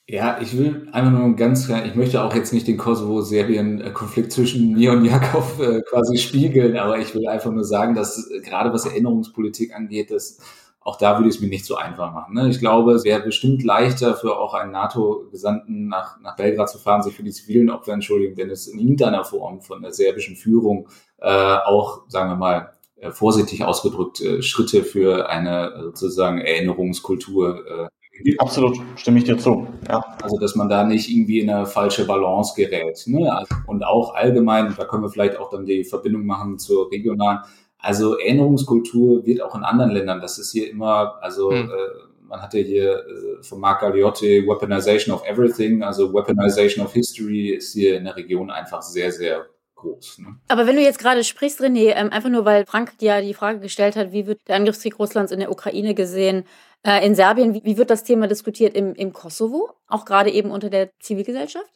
[0.07, 4.93] Ja, ich will einfach nur ganz ich möchte auch jetzt nicht den Kosovo-Serbien-Konflikt zwischen mir
[4.93, 8.87] und Jakov äh, quasi spiegeln, aber ich will einfach nur sagen, dass äh, gerade was
[8.87, 10.39] Erinnerungspolitik angeht, dass
[10.79, 12.35] auch da würde ich es mir nicht so einfach machen.
[12.35, 12.49] Ne?
[12.51, 17.03] Ich glaube, es wäre bestimmt leichter für auch einen NATO-Gesandten nach, nach Belgrad zu fahren,
[17.03, 20.87] sich für die zivilen Opfer entschuldigen, wenn es in irgendeiner Form von der serbischen Führung
[21.19, 27.91] äh, auch, sagen wir mal, äh, vorsichtig ausgedrückt, äh, Schritte für eine sozusagen Erinnerungskultur
[28.39, 29.67] Absolut, stimme ich dir zu.
[29.89, 30.17] Ja.
[30.23, 33.03] Also, dass man da nicht irgendwie in eine falsche Balance gerät.
[33.07, 33.45] Ne?
[33.67, 37.41] Und auch allgemein, da können wir vielleicht auch dann die Verbindung machen zur regionalen.
[37.79, 41.69] Also Erinnerungskultur wird auch in anderen Ländern, das ist hier immer, also hm.
[41.69, 41.73] äh,
[42.23, 47.75] man hatte hier äh, von Marc Galliotti Weaponization of Everything, also Weaponization of History ist
[47.75, 50.21] hier in der Region einfach sehr, sehr groß.
[50.21, 50.37] Ne?
[50.49, 53.61] Aber wenn du jetzt gerade sprichst, René, ähm, einfach nur weil Frank dir die Frage
[53.61, 56.45] gestellt hat, wie wird der Angriffskrieg Russlands in der Ukraine gesehen,
[56.85, 60.51] äh, in Serbien, wie, wie, wird das Thema diskutiert im, im Kosovo, auch gerade eben
[60.51, 61.71] unter der Zivilgesellschaft?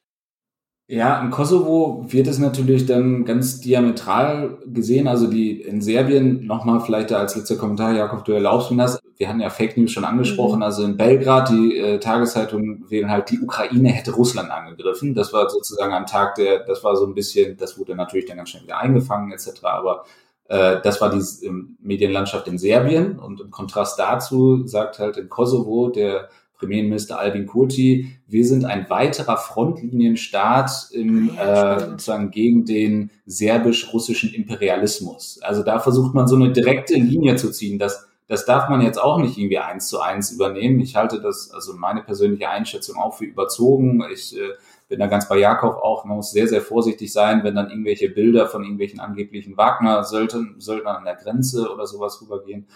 [0.91, 5.07] Ja, im Kosovo wird es natürlich dann ganz diametral gesehen.
[5.07, 8.99] Also die in Serbien, nochmal vielleicht als letzter Kommentar, Jakob, du erlaubst mir das.
[9.19, 10.57] Wir hatten ja Fake News schon angesprochen.
[10.57, 10.63] Mhm.
[10.63, 15.15] Also in Belgrad, die äh, Tageszeitung wählen halt, die Ukraine hätte Russland angegriffen.
[15.15, 18.39] Das war sozusagen am Tag der, das war so ein bisschen, das wurde natürlich dann
[18.39, 19.63] ganz schnell wieder eingefangen etc.
[19.65, 20.05] Aber
[20.49, 23.19] das war die Medienlandschaft in Serbien.
[23.19, 28.91] Und im Kontrast dazu sagt halt in Kosovo der Premierminister Albin Kurti, wir sind ein
[28.91, 35.39] weiterer Frontlinienstaat im, äh, sozusagen gegen den serbisch-russischen Imperialismus.
[35.43, 37.79] Also da versucht man so eine direkte Linie zu ziehen.
[37.79, 40.81] Das, das darf man jetzt auch nicht irgendwie eins zu eins übernehmen.
[40.81, 44.03] Ich halte das, also meine persönliche Einschätzung auch für überzogen.
[44.13, 44.51] Ich äh,
[44.89, 48.09] bin da ganz bei Jakob auch, man muss sehr, sehr vorsichtig sein, wenn dann irgendwelche
[48.09, 52.67] Bilder von irgendwelchen angeblichen Wagner-Söldnern an der Grenze oder sowas rübergehen.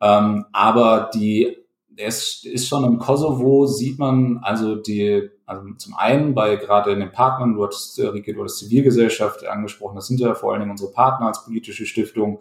[0.00, 1.60] Ähm, aber die
[1.96, 7.00] es ist schon im Kosovo, sieht man also die, also zum einen bei gerade in
[7.00, 10.70] den Partnern, du hattest, Rike, du hattest Zivilgesellschaft angesprochen, das sind ja vor allen Dingen
[10.70, 12.40] unsere Partner als politische Stiftung.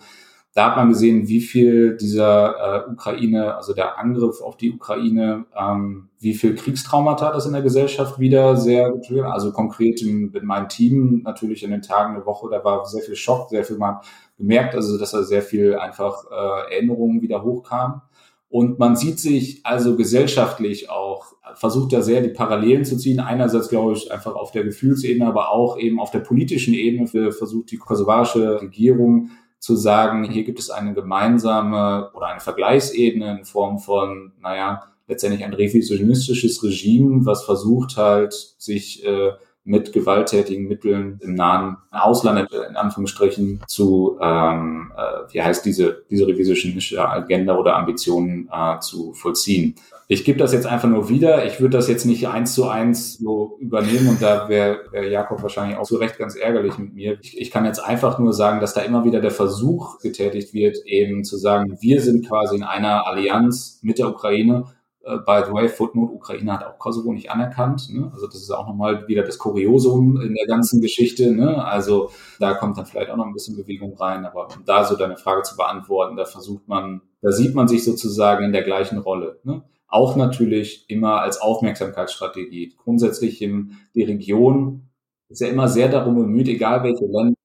[0.55, 5.45] Da hat man gesehen, wie viel dieser äh, Ukraine, also der Angriff auf die Ukraine,
[5.55, 8.91] ähm, wie viel Kriegstraumata das in der Gesellschaft wieder sehr,
[9.25, 13.03] also konkret in, in meinem Team natürlich in den Tagen der Woche, da war sehr
[13.03, 13.97] viel Schock, sehr viel man
[14.37, 18.01] gemerkt, also dass da sehr viel einfach äh, Erinnerungen wieder hochkamen.
[18.49, 23.19] Und man sieht sich also gesellschaftlich auch, versucht da sehr die Parallelen zu ziehen.
[23.19, 27.69] Einerseits, glaube ich, einfach auf der Gefühlsebene, aber auch eben auf der politischen Ebene versucht
[27.69, 33.79] die kosovarische Regierung zu sagen, hier gibt es eine gemeinsame oder eine Vergleichsebene in Form
[33.79, 39.31] von, naja, letztendlich ein revisionistisches Regime, was versucht halt, sich äh,
[39.63, 46.27] mit gewalttätigen Mitteln im nahen Ausland, in Anführungsstrichen, zu, ähm, äh, wie heißt diese, diese
[46.27, 49.75] revisionistische Agenda oder Ambitionen äh, zu vollziehen.
[50.11, 51.45] Ich gebe das jetzt einfach nur wieder.
[51.45, 55.43] Ich würde das jetzt nicht eins zu eins so übernehmen und da wäre wär Jakob
[55.43, 57.19] wahrscheinlich auch zu Recht ganz ärgerlich mit mir.
[57.21, 60.77] Ich, ich kann jetzt einfach nur sagen, dass da immer wieder der Versuch getätigt wird,
[60.85, 64.65] eben zu sagen, wir sind quasi in einer Allianz mit der Ukraine
[65.03, 67.89] by the way, Footnote, Ukraine hat auch Kosovo nicht anerkannt.
[67.89, 68.09] Ne?
[68.13, 71.31] Also das ist auch nochmal wieder das Kuriosum in der ganzen Geschichte.
[71.31, 71.63] Ne?
[71.63, 74.25] Also da kommt dann vielleicht auch noch ein bisschen Bewegung rein.
[74.25, 77.83] Aber um da so deine Frage zu beantworten, da versucht man, da sieht man sich
[77.83, 79.39] sozusagen in der gleichen Rolle.
[79.43, 79.63] Ne?
[79.87, 82.75] Auch natürlich immer als Aufmerksamkeitsstrategie.
[82.77, 84.89] Grundsätzlich in die Region
[85.29, 87.35] ist ja immer sehr darum bemüht, egal welche Länder,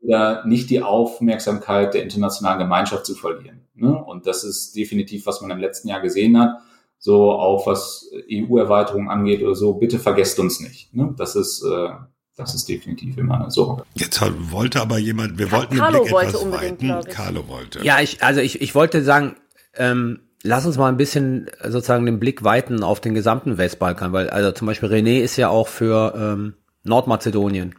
[0.00, 3.66] wieder nicht die Aufmerksamkeit der internationalen Gemeinschaft zu verlieren.
[3.74, 3.92] Ne?
[4.04, 6.58] Und das ist definitiv, was man im letzten Jahr gesehen hat
[6.98, 10.94] so auch was EU-Erweiterung angeht oder so, bitte vergesst uns nicht.
[10.94, 11.14] Ne?
[11.16, 11.90] Das ist, äh,
[12.36, 13.84] Das ist definitiv immer eine Sorge.
[13.94, 14.20] Jetzt
[14.52, 17.08] wollte aber jemand, wir wollten Carlo den Blick wollte etwas unbedingt, weiten.
[17.08, 17.14] ich.
[17.14, 17.84] Carlo wollte.
[17.84, 19.36] Ja, ich, also ich, ich wollte sagen,
[19.74, 24.30] ähm, lass uns mal ein bisschen sozusagen den Blick weiten auf den gesamten Westbalkan, weil
[24.30, 27.74] also zum Beispiel René ist ja auch für ähm, Nordmazedonien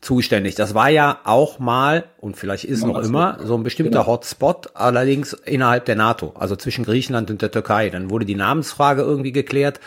[0.00, 0.54] zuständig.
[0.54, 4.06] Das war ja auch mal und vielleicht ist noch immer so ein bestimmter Genau.
[4.06, 7.90] Hotspot, allerdings innerhalb der NATO, also zwischen Griechenland und der Türkei.
[7.90, 9.80] Dann wurde die Namensfrage irgendwie geklärt.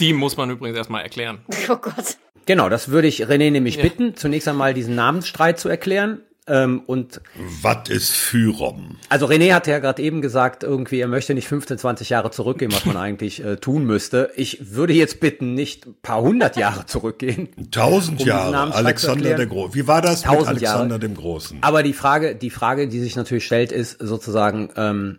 [0.00, 1.38] Die muss man übrigens erstmal erklären.
[1.68, 2.16] Oh Gott.
[2.46, 3.82] Genau, das würde ich René nämlich Ja.
[3.82, 6.22] bitten, zunächst einmal diesen Namensstreit zu erklären.
[6.48, 7.20] Ähm, und
[7.62, 8.96] Was ist Fyrom?
[9.08, 12.72] also René hat ja gerade eben gesagt, irgendwie, er möchte nicht 15, 20 Jahre zurückgehen,
[12.72, 14.30] was man eigentlich äh, tun müsste.
[14.36, 17.48] Ich würde jetzt bitten, nicht ein paar hundert Jahre zurückgehen.
[17.70, 18.74] Tausend Um Jahre.
[18.74, 19.74] Alexander der Große.
[19.74, 21.00] Wie war das mit Tausend Alexander Jahre.
[21.00, 21.58] dem Großen?
[21.60, 25.18] Aber die Frage, die Frage, die sich natürlich stellt, ist sozusagen, ähm,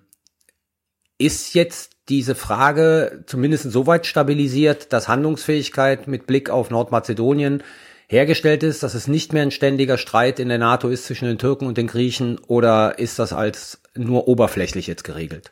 [1.17, 7.63] ist jetzt diese Frage zumindest soweit stabilisiert, dass Handlungsfähigkeit mit Blick auf Nordmazedonien
[8.09, 11.37] hergestellt ist, dass es nicht mehr ein ständiger Streit in der NATO ist zwischen den
[11.37, 15.51] Türken und den Griechen oder ist das als nur oberflächlich jetzt geregelt?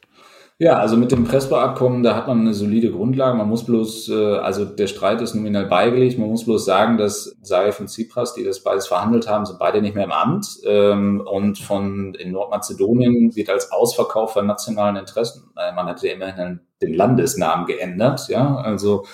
[0.59, 3.37] Ja, also mit dem Prespa-Abkommen, da hat man eine solide Grundlage.
[3.37, 6.17] Man muss bloß, äh, also der Streit ist nominell beigelegt.
[6.17, 9.83] Man muss bloß sagen, dass Zaev und Tsipras, die das beides verhandelt haben, sind beide
[9.83, 10.47] nicht mehr im Amt.
[10.65, 15.51] Ähm, und von in Nordmazedonien wird als Ausverkauf von nationalen Interessen.
[15.55, 18.55] Äh, man hat ja immerhin den Landesnamen geändert, ja.
[18.55, 19.05] Also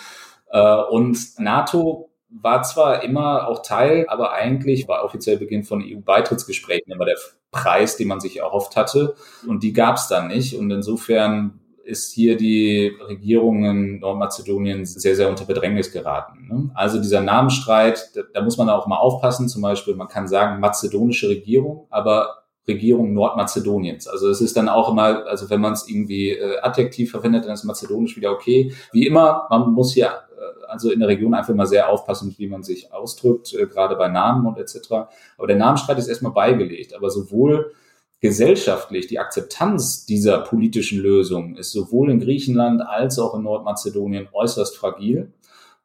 [0.50, 6.92] äh, und NATO war zwar immer auch Teil, aber eigentlich war offiziell Beginn von EU-Beitrittsgesprächen
[6.92, 7.18] immer der
[7.52, 9.16] Preis, den man sich erhofft hatte.
[9.48, 10.58] Und die gab es dann nicht.
[10.58, 16.48] Und insofern ist hier die Regierung in Nordmazedonien sehr, sehr unter Bedrängnis geraten.
[16.48, 16.72] ne?
[16.74, 19.50] Also dieser Namensstreit, da, da muss man auch mal aufpassen.
[19.50, 24.08] Zum Beispiel, man kann sagen mazedonische Regierung, aber Regierung Nordmazedoniens.
[24.08, 27.54] Also es ist dann auch immer, also wenn man es irgendwie äh, adjektiv verwendet, dann
[27.54, 28.74] ist mazedonisch wieder okay.
[28.92, 32.48] Wie immer, man muss hier äh, also in der Region einfach mal sehr aufpassen, wie
[32.48, 34.92] man sich ausdrückt, äh, gerade bei Namen und etc.
[35.38, 36.96] Aber der Namensstreit ist erstmal beigelegt.
[36.96, 37.74] Aber sowohl
[38.22, 44.78] gesellschaftlich die Akzeptanz dieser politischen Lösung ist sowohl in Griechenland als auch in Nordmazedonien äußerst
[44.78, 45.34] fragil.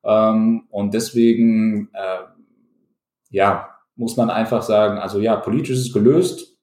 [0.04, 2.18] Ähm, und deswegen, äh,
[3.30, 6.56] ja, muss man einfach sagen, also ja, politisch ist gelöst.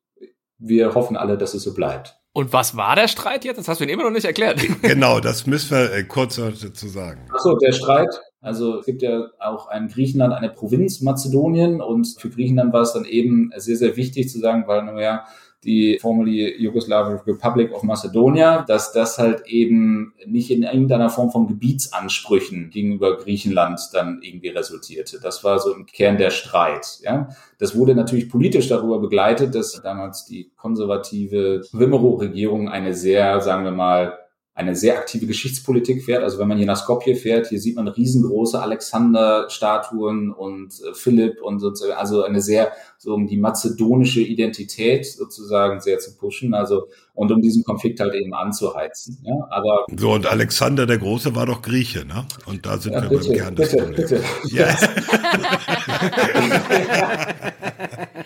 [0.58, 2.18] Wir hoffen alle, dass es so bleibt.
[2.34, 3.58] Und was war der Streit jetzt?
[3.58, 4.60] Das hast du ihn immer noch nicht erklärt.
[4.82, 7.22] Genau, das müssen wir äh, kurz dazu sagen.
[7.34, 8.22] Achso, der Streit.
[8.42, 12.94] Also es gibt ja auch ein Griechenland, eine Provinz Mazedonien und für Griechenland war es
[12.94, 15.26] dann eben sehr, sehr wichtig zu sagen, weil nur ja
[15.64, 21.48] die formerly Yugoslavian Republic of Macedonia, dass das halt eben nicht in irgendeiner Form von
[21.48, 25.20] Gebietsansprüchen gegenüber Griechenland dann irgendwie resultierte.
[25.20, 27.00] Das war so im Kern der Streit.
[27.02, 33.64] Ja, das wurde natürlich politisch darüber begleitet, dass damals die konservative Wimmero-Regierung eine sehr, sagen
[33.64, 34.20] wir mal,
[34.58, 36.24] eine sehr aktive Geschichtspolitik fährt.
[36.24, 41.42] Also wenn man hier nach Skopje fährt, hier sieht man riesengroße Alexander-Statuen und äh, Philipp
[41.42, 46.88] und sozusagen, also eine sehr, so um die mazedonische Identität sozusagen sehr zu pushen, also
[47.14, 49.18] und um diesen Konflikt halt eben anzuheizen.
[49.24, 52.26] Ja, aber So, und Alexander der Große war doch Grieche, ne?
[52.46, 54.10] Und da sind ja, wir bitte, beim Kern des bitte, Problems.
[54.10, 54.24] bitte.
[54.56, 54.74] Ja.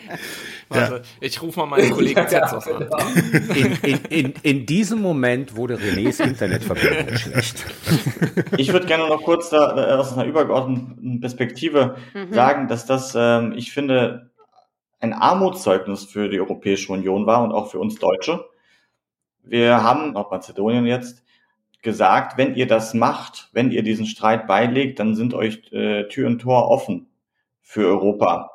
[0.69, 2.87] Warte, ich rufe mal meinen Kollegen Zetsos an.
[3.55, 7.65] In, in, in, in diesem Moment wurde Renés Internetverbindung schlecht.
[8.57, 12.33] Ich würde gerne noch kurz da, äh, aus einer übergeordneten Perspektive Mhm.
[12.33, 14.31] sagen, dass das, ähm, ich finde,
[14.99, 18.45] ein Armutszeugnis für die Europäische Union war und auch für uns Deutsche.
[19.43, 21.23] Wir haben, Nordmazedonien jetzt,
[21.81, 26.27] gesagt, wenn ihr das macht, wenn ihr diesen Streit beilegt, dann sind euch äh, Tür
[26.27, 27.07] und Tor offen
[27.61, 28.51] für Europa.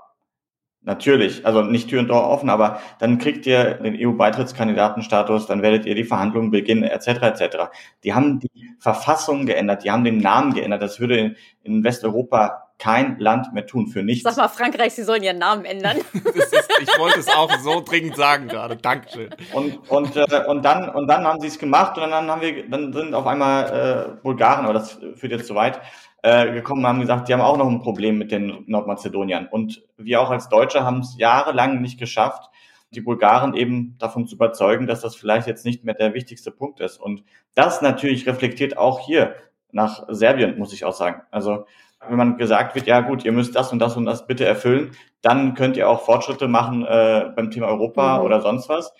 [0.87, 5.87] Natürlich, also nicht Tür und Tor offen, aber dann kriegt ihr den EU-Beitrittskandidatenstatus, dann werdet
[5.87, 7.09] ihr die Verhandlungen beginnen, etc.
[7.23, 7.57] etc.
[8.05, 10.83] Die haben die Verfassung geändert, die haben den Namen geändert.
[10.83, 14.25] Das würde in, in Westeuropa kein Land mehr tun, für nichts.
[14.25, 15.97] Sag mal, Frankreich, sie sollen ihren Namen ändern.
[16.13, 18.77] Das ist, ich wollte es auch so dringend sagen gerade.
[18.77, 19.31] Dankeschön.
[19.53, 22.69] Und, und, äh, und dann, und dann haben sie es gemacht und dann haben wir,
[22.69, 25.81] dann sind auf einmal äh, Bulgaren, aber das führt jetzt zu weit,
[26.25, 29.47] äh, gekommen und haben gesagt, die haben auch noch ein Problem mit den Nordmazedoniern.
[29.47, 32.49] Und wir auch als Deutsche haben es jahrelang nicht geschafft,
[32.93, 36.81] die Bulgaren eben davon zu überzeugen, dass das vielleicht jetzt nicht mehr der wichtigste Punkt
[36.81, 36.97] ist.
[36.97, 39.35] Und das natürlich reflektiert auch hier
[39.71, 41.21] nach Serbien, muss ich auch sagen.
[41.31, 41.67] Also
[42.09, 44.93] wenn man gesagt wird, ja gut, ihr müsst das und das und das bitte erfüllen,
[45.21, 48.25] dann könnt ihr auch Fortschritte machen äh, beim Thema Europa Mhm.
[48.25, 48.95] oder sonst was.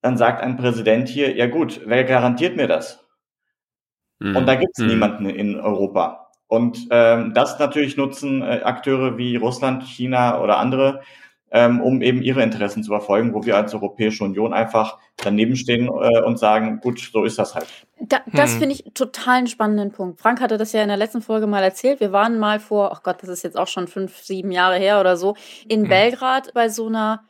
[0.00, 3.05] Dann sagt ein Präsident hier, ja gut, wer garantiert mir das?
[4.20, 4.90] Und da gibt es Mhm.
[4.90, 6.30] niemanden in Europa.
[6.48, 11.02] Und ähm, das natürlich nutzen äh, Akteure wie Russland, China oder andere,
[11.50, 15.86] ähm, um eben ihre Interessen zu verfolgen, wo wir als Europäische Union einfach daneben stehen
[15.86, 17.66] äh, und sagen, gut, so ist das halt.
[18.00, 18.58] Da, das hm.
[18.60, 20.20] finde ich total einen spannenden Punkt.
[20.20, 22.00] Frank hatte das ja in der letzten Folge mal erzählt.
[22.00, 25.00] Wir waren mal vor, ach Gott, das ist jetzt auch schon fünf, sieben Jahre her
[25.00, 25.34] oder so,
[25.68, 25.88] in hm.
[25.88, 27.24] Belgrad bei so einer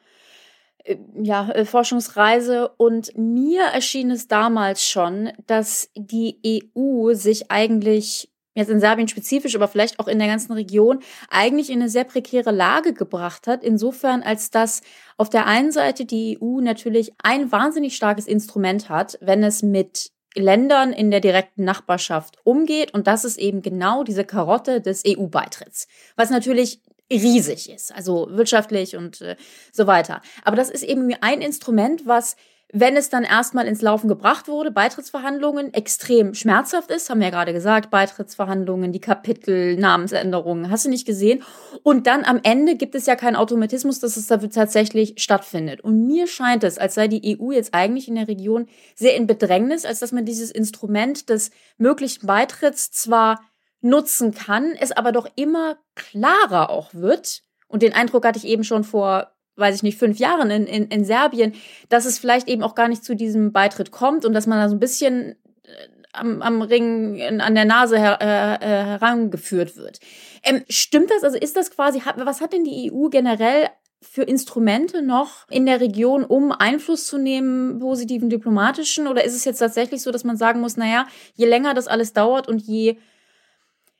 [1.20, 8.70] ja, äh, Forschungsreise und mir erschien es damals schon, dass die EU sich eigentlich jetzt
[8.70, 12.50] in Serbien spezifisch, aber vielleicht auch in der ganzen Region, eigentlich in eine sehr prekäre
[12.50, 13.62] Lage gebracht hat.
[13.62, 14.80] Insofern, als dass
[15.18, 20.10] auf der einen Seite die EU natürlich ein wahnsinnig starkes Instrument hat, wenn es mit
[20.34, 22.92] Ländern in der direkten Nachbarschaft umgeht.
[22.94, 25.86] Und das ist eben genau diese Karotte des EU-Beitritts.
[26.16, 26.80] Was natürlich
[27.10, 29.36] riesig ist, also wirtschaftlich und äh,
[29.72, 30.20] so weiter.
[30.44, 32.36] Aber das ist eben ein Instrument, was
[32.72, 37.30] wenn es dann erstmal ins Laufen gebracht wurde, Beitrittsverhandlungen, extrem schmerzhaft ist, haben wir ja
[37.30, 41.44] gerade gesagt, Beitrittsverhandlungen, die Kapitel, Namensänderungen, hast du nicht gesehen.
[41.84, 45.80] Und dann am Ende gibt es ja keinen Automatismus, dass es dafür tatsächlich stattfindet.
[45.82, 49.28] Und mir scheint es, als sei die EU jetzt eigentlich in der Region sehr in
[49.28, 53.40] Bedrängnis, als dass man dieses Instrument des möglichen Beitritts zwar
[53.88, 57.42] nutzen kann, es aber doch immer klarer auch wird.
[57.68, 60.88] Und den Eindruck hatte ich eben schon vor weiß ich nicht, fünf Jahren in, in,
[60.88, 61.54] in Serbien,
[61.88, 64.68] dass es vielleicht eben auch gar nicht zu diesem Beitritt kommt und dass man da
[64.68, 65.32] so ein bisschen
[65.64, 70.00] äh, am, am Ring in, an der Nase her, äh, äh, herangeführt wird.
[70.42, 71.24] Ähm, stimmt das?
[71.24, 73.68] Also ist das quasi, was hat denn die EU generell
[74.02, 79.08] für Instrumente noch in der Region, um Einfluss zu nehmen, positiven diplomatischen?
[79.08, 82.12] Oder ist es jetzt tatsächlich so, dass man sagen muss, naja, je länger das alles
[82.12, 82.98] dauert und je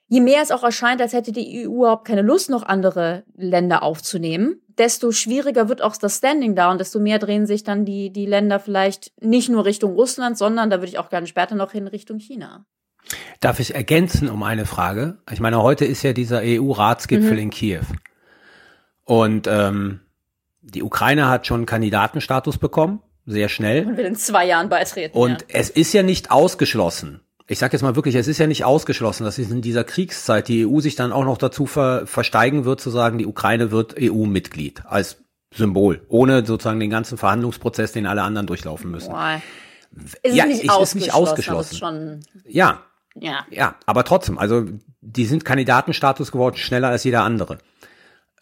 [0.09, 3.83] je mehr es auch erscheint, als hätte die EU überhaupt keine Lust, noch andere Länder
[3.83, 8.11] aufzunehmen, desto schwieriger wird auch das Standing da und desto mehr drehen sich dann die,
[8.11, 11.73] die Länder vielleicht nicht nur Richtung Russland, sondern, da würde ich auch gerne später noch
[11.73, 12.65] hin, Richtung China.
[13.41, 15.19] Darf ich ergänzen um eine Frage?
[15.31, 17.39] Ich meine, heute ist ja dieser EU-Ratsgipfel mhm.
[17.39, 17.85] in Kiew.
[19.05, 20.01] Und ähm,
[20.61, 23.87] die Ukraine hat schon Kandidatenstatus bekommen, sehr schnell.
[23.87, 25.17] Und will in zwei Jahren beitreten.
[25.17, 25.47] Und ja.
[25.49, 29.25] es ist ja nicht ausgeschlossen, ich sage jetzt mal wirklich, es ist ja nicht ausgeschlossen,
[29.25, 32.91] dass in dieser Kriegszeit die EU sich dann auch noch dazu ver versteigen wird, zu
[32.91, 35.19] sagen, die Ukraine wird EU-Mitglied als
[35.55, 39.11] Symbol, ohne sozusagen den ganzen Verhandlungsprozess, den alle anderen durchlaufen müssen.
[39.11, 39.41] Boah.
[40.23, 42.25] Ist ja, nicht ist nicht ausgeschlossen.
[42.45, 42.83] ja,
[43.15, 44.67] ja, ja, aber trotzdem, also
[45.01, 47.59] die sind Kandidatenstatus geworden schneller als jeder andere.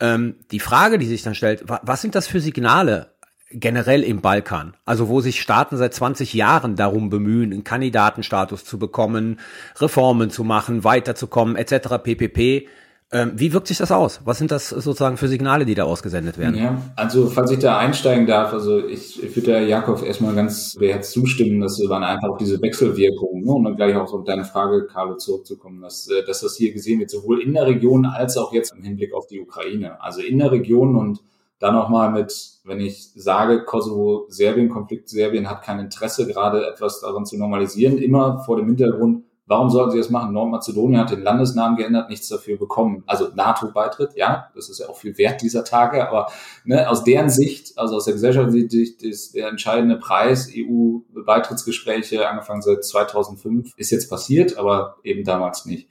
[0.00, 3.13] Ähm, die Frage, die sich dann stellt, was sind das für Signale
[3.54, 8.78] generell im Balkan, also wo sich Staaten seit 20 Jahren darum bemühen, einen Kandidatenstatus zu
[8.78, 9.38] bekommen,
[9.76, 11.98] Reformen zu machen, weiterzukommen, etc.
[12.02, 12.68] ppp.
[13.12, 14.22] Ähm, wie wirkt sich das aus?
[14.24, 16.56] Was sind das sozusagen für Signale, die da ausgesendet werden?
[16.56, 21.12] Ja, also falls ich da einsteigen darf, also ich, ich würde Jakob erstmal ganz beherzt
[21.12, 23.52] zustimmen, dass waren einfach diese Wechselwirkungen, ne?
[23.52, 26.98] und dann gleich auch auf deine Frage, Carlo, zurückzukommen, dass, äh, dass das hier gesehen
[26.98, 30.02] wird, sowohl in der Region als auch jetzt im Hinblick auf die Ukraine.
[30.02, 31.20] Also in der Region und
[31.58, 37.38] dann nochmal mit, wenn ich sage, Kosovo-Serbien-Konflikt, Serbien hat kein Interesse, gerade etwas daran zu
[37.38, 40.32] normalisieren, immer vor dem Hintergrund, warum sollten sie das machen?
[40.32, 43.02] Nordmazedonien hat den Landesnamen geändert, nichts dafür bekommen.
[43.06, 46.30] Also NATO-Beitritt, ja, das ist ja auch viel wert dieser Tage, aber
[46.64, 52.62] ne, aus deren Sicht, also aus der gesellschaftlichen Sicht, ist der entscheidende Preis EU-Beitrittsgespräche, angefangen
[52.62, 55.88] seit 2005, ist jetzt passiert, aber eben damals nicht.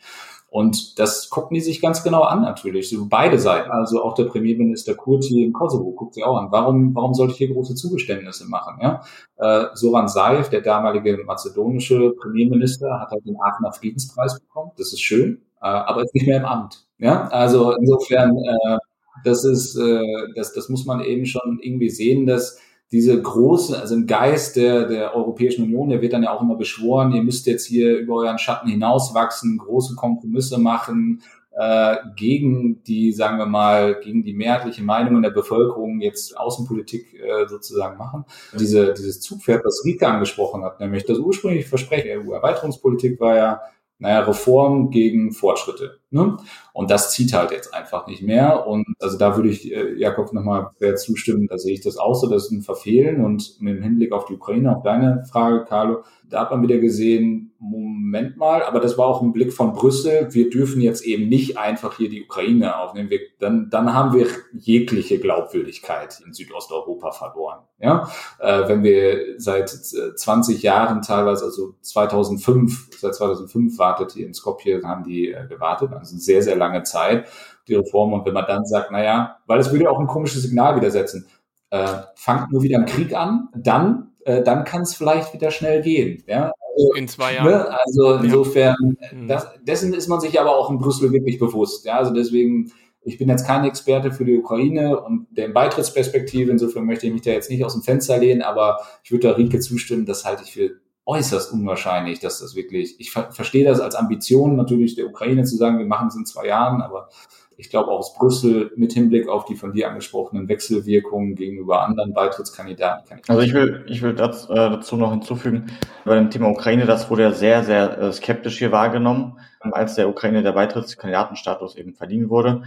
[0.54, 3.72] Und das gucken die sich ganz genau an natürlich, so beide Seiten.
[3.72, 6.52] Also auch der Premierminister Kurti in Kosovo guckt sich auch an.
[6.52, 8.78] Warum, warum sollte ich hier große Zugeständnisse machen?
[8.80, 9.02] Ja?
[9.38, 14.70] Äh, Soran Saev, der damalige mazedonische Premierminister, hat halt den Aachener Friedenspreis bekommen.
[14.78, 16.86] Das ist schön, äh, aber ist nicht mehr im Amt.
[17.00, 18.78] Ja, also insofern, äh,
[19.24, 20.04] das ist, äh,
[20.36, 22.60] das, das muss man eben schon irgendwie sehen, dass
[22.94, 26.56] diese große, also im Geist der, der Europäischen Union, der wird dann ja auch immer
[26.56, 31.24] beschworen, ihr müsst jetzt hier über euren Schatten hinauswachsen, große Kompromisse machen,
[31.58, 37.16] äh, gegen die, sagen wir mal, gegen die mehrheitliche Meinung in der Bevölkerung jetzt Außenpolitik
[37.16, 38.26] äh, sozusagen machen.
[38.60, 43.62] Diese, dieses Zugpferd, was Rike angesprochen hat, nämlich das ursprüngliche Versprechen der EU-Erweiterungspolitik war ja,
[43.98, 46.00] naja, Reform gegen Fortschritte.
[46.14, 46.38] Ne?
[46.74, 48.68] Und das zieht halt jetzt einfach nicht mehr.
[48.68, 52.30] Und also da würde ich äh, Jakob nochmal zustimmen, da sehe ich das auch so,
[52.30, 53.24] das ist ein Verfehlen.
[53.24, 56.80] Und mit dem Hinblick auf die Ukraine, auf deine Frage, Carlo, da hat man wieder
[56.80, 60.34] gesehen, Moment mal, aber das war auch ein Blick von Brüssel.
[60.34, 63.10] Wir dürfen jetzt eben nicht einfach hier die Ukraine aufnehmen.
[63.10, 67.60] Wir, dann, dann haben wir jegliche Glaubwürdigkeit in Südosteuropa verloren.
[67.80, 68.10] Ja,
[68.40, 74.34] äh, wenn wir seit 20 äh, Jahren teilweise, also 2005, seit 2005 wartet hier in
[74.34, 77.28] Skopje, haben die äh, gewartet, also sehr, sehr lange Zeit,
[77.68, 78.14] die Reform.
[78.14, 81.28] Und wenn man dann sagt, na ja, weil es würde auch ein komisches Signal widersetzen,
[81.72, 85.82] äh, fangt nur wieder ein Krieg an, dann äh, dann kann es vielleicht wieder schnell
[85.82, 86.24] gehen.
[86.28, 86.52] Ja?
[86.76, 87.48] Also, in zwei Jahren.
[87.48, 87.78] Ne?
[87.86, 89.28] Also insofern, ja.
[89.28, 91.86] das, dessen ist man sich aber auch in Brüssel wirklich bewusst.
[91.86, 91.98] Ja?
[91.98, 92.72] Also deswegen
[93.06, 97.22] ich bin jetzt kein Experte für die Ukraine und der Beitrittsperspektive, insofern möchte ich mich
[97.22, 100.44] da jetzt nicht aus dem Fenster lehnen, aber ich würde da Rieke zustimmen, das halte
[100.44, 100.72] ich für
[101.06, 105.58] äußerst unwahrscheinlich, dass das wirklich, ich ver verstehe das als Ambition natürlich der Ukraine zu
[105.58, 107.10] sagen, wir machen es in zwei Jahren, aber
[107.58, 112.14] ich glaube auch aus Brüssel mit Hinblick auf die von dir angesprochenen Wechselwirkungen gegenüber anderen
[112.14, 113.20] Beitrittskandidaten.
[113.20, 115.68] Ich also ich will, ich will dazu, äh, dazu noch hinzufügen,
[116.06, 120.10] bei dem Thema Ukraine, das wurde ja sehr, sehr äh, skeptisch hier wahrgenommen, als der
[120.10, 122.64] Ukraine der Beitrittskandidatenstatus eben verliehen wurde,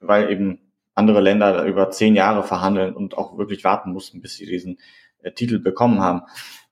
[0.00, 0.60] weil eben
[0.94, 4.78] andere Länder über zehn Jahre verhandeln und auch wirklich warten mussten, bis sie diesen
[5.22, 6.22] äh, Titel bekommen haben.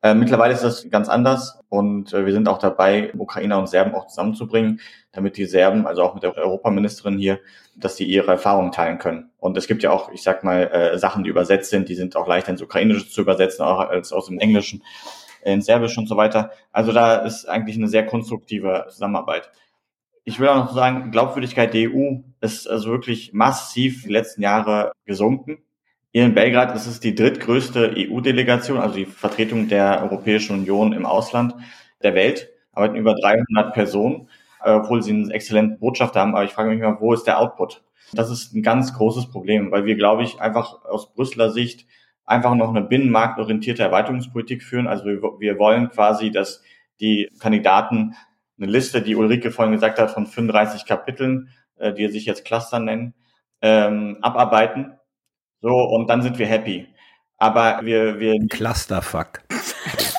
[0.03, 3.94] Äh, mittlerweile ist das ganz anders und äh, wir sind auch dabei, Ukrainer und Serben
[3.94, 4.80] auch zusammenzubringen,
[5.12, 7.40] damit die Serben, also auch mit der Europaministerin hier,
[7.76, 9.30] dass sie ihre Erfahrungen teilen können.
[9.38, 12.16] Und es gibt ja auch, ich sag mal, äh, Sachen, die übersetzt sind, die sind
[12.16, 14.82] auch leichter ins Ukrainische zu übersetzen, auch als aus dem Englischen,
[15.42, 16.51] in Serbisch und so weiter.
[16.72, 19.51] Also da ist eigentlich eine sehr konstruktive Zusammenarbeit.
[20.24, 24.92] Ich will auch noch sagen, Glaubwürdigkeit der EU ist also wirklich massiv die letzten Jahre
[25.07, 25.59] gesunken.
[26.12, 31.06] Hier in Belgrad ist es die drittgrößte EU-Delegation, also die Vertretung der Europäischen Union im
[31.06, 31.54] Ausland
[32.02, 32.50] der Welt.
[32.72, 34.28] Arbeiten über 300 Personen,
[34.64, 36.34] äh, obwohl sie einen exzellenten Botschafter haben.
[36.34, 37.84] Aber ich frage mich mal, wo ist der Output?
[38.12, 41.86] Das ist ein ganz großes Problem, weil wir, glaube ich, einfach aus Brüsseler Sicht
[42.24, 44.88] einfach noch eine binnenmarktorientierte Erweiterungspolitik führen.
[44.88, 46.62] Also wir, wir wollen quasi, dass
[46.98, 48.16] die Kandidaten
[48.58, 52.80] eine Liste, die Ulrike vorhin gesagt hat, von 35 Kapiteln, äh, die sich jetzt Cluster
[52.80, 53.14] nennen,
[53.62, 54.96] ähm, abarbeiten
[55.61, 56.86] so, und dann sind wir happy.
[57.38, 58.34] Aber wir, wir.
[58.48, 59.42] Clusterfuck.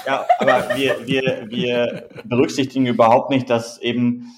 [0.07, 4.33] Ja, aber wir, wir, wir berücksichtigen überhaupt nicht, dass eben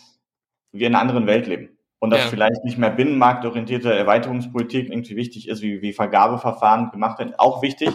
[0.74, 1.70] wir in einer anderen Welt leben.
[2.00, 2.28] Und dass ja.
[2.28, 7.92] vielleicht nicht mehr binnenmarktorientierte Erweiterungspolitik irgendwie wichtig ist, wie, wie Vergabeverfahren gemacht werden, auch wichtig,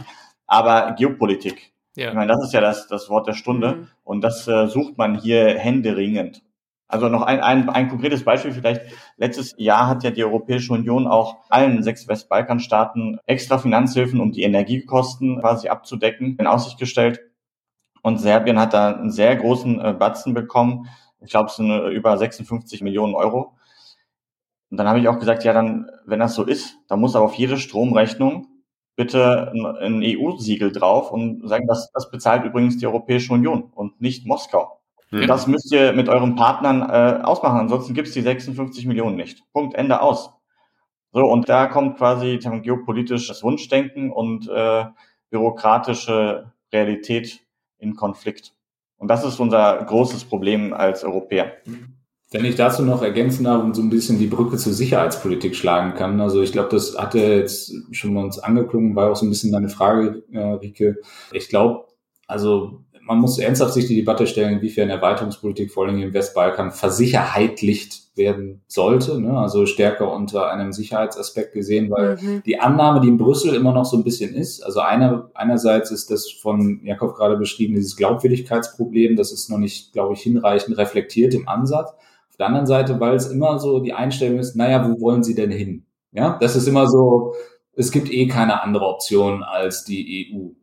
[0.47, 1.73] aber Geopolitik.
[1.95, 2.09] Ja.
[2.09, 3.75] Ich meine, das ist ja das, das Wort der Stunde.
[3.75, 3.89] Mhm.
[4.03, 6.43] Und das äh, sucht man hier händeringend.
[6.89, 8.81] Also noch ein, ein, ein konkretes Beispiel vielleicht.
[9.19, 14.43] Letztes Jahr hat ja die Europäische Union auch allen sechs Westbalkanstaaten extra Finanzhilfen, um die
[14.43, 17.21] Energiekosten quasi abzudecken, in Aussicht gestellt.
[18.03, 20.89] Und Serbien hat da einen sehr großen äh, Batzen bekommen.
[21.21, 23.55] Ich glaube, es sind äh, über 56 Millionen Euro.
[24.71, 27.27] Und dann habe ich auch gesagt, ja, dann, wenn das so ist, dann muss aber
[27.27, 28.47] auf jede Stromrechnung
[28.97, 34.27] bitte ein EU-Siegel drauf und sagen, das, das bezahlt übrigens die Europäische Union und nicht
[34.27, 34.78] Moskau.
[35.11, 35.27] Mhm.
[35.27, 39.43] Das müsst ihr mit euren Partnern äh, ausmachen, ansonsten gibt's die 56 Millionen nicht.
[39.53, 40.31] Punkt, Ende aus.
[41.13, 44.85] So, und da kommt quasi geopolitisches Wunschdenken und äh,
[45.31, 47.41] bürokratische Realität
[47.79, 48.55] in Konflikt.
[48.99, 51.53] Und das ist unser großes Problem als Europäer.
[52.31, 55.95] Wenn ich dazu noch ergänzen darf und so ein bisschen die Brücke zur Sicherheitspolitik schlagen
[55.95, 56.21] kann.
[56.21, 59.53] Also ich glaube, das hatte jetzt schon mal uns angeklungen, war auch so ein bisschen
[59.53, 60.99] deine Frage, äh, Rike.
[61.33, 61.87] Ich glaube,
[62.27, 68.17] also man muss ernsthaft sich die Debatte stellen, inwiefern Erweiterungspolitik vor allem im Westbalkan versicherheitlicht
[68.17, 69.39] werden sollte, ne?
[69.39, 72.43] also stärker unter einem Sicherheitsaspekt gesehen, weil mhm.
[72.45, 76.11] die Annahme, die in Brüssel immer noch so ein bisschen ist, also einer, einerseits ist
[76.11, 81.33] das von Jakob gerade beschrieben, dieses Glaubwürdigkeitsproblem, das ist noch nicht, glaube ich, hinreichend reflektiert
[81.33, 81.91] im Ansatz.
[82.29, 85.35] Auf der anderen Seite, weil es immer so die Einstellung ist, naja, wo wollen Sie
[85.35, 85.87] denn hin?
[86.13, 87.33] Ja, das ist immer so,
[87.75, 90.58] es gibt eh keine andere Option als die EU.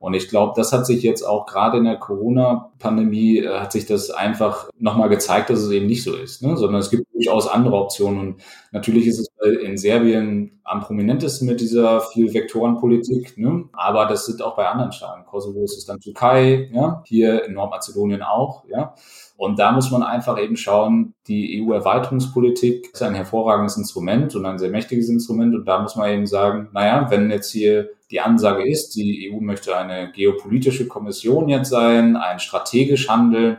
[0.00, 3.84] Und ich glaube, das hat sich jetzt auch gerade in der Corona-Pandemie, äh, hat sich
[3.86, 6.56] das einfach nochmal gezeigt, dass es eben nicht so ist, ne?
[6.56, 8.20] sondern es gibt durchaus andere Optionen.
[8.20, 9.28] Und natürlich ist es
[9.60, 13.64] in Serbien am prominentesten mit dieser Viel-Vektoren-Politik, ne?
[13.72, 15.26] aber das sind auch bei anderen Staaten.
[15.26, 17.02] Kosovo ist es dann Türkei, ja?
[17.04, 18.64] hier in Nordmazedonien auch.
[18.68, 18.94] Ja?
[19.36, 24.58] Und da muss man einfach eben schauen, die EU-Erweiterungspolitik ist ein hervorragendes Instrument und ein
[24.58, 25.56] sehr mächtiges Instrument.
[25.56, 29.40] Und da muss man eben sagen, naja, wenn jetzt hier die Ansage ist, die EU
[29.40, 33.58] möchte eine geopolitische Kommission jetzt sein, ein strategisch handeln,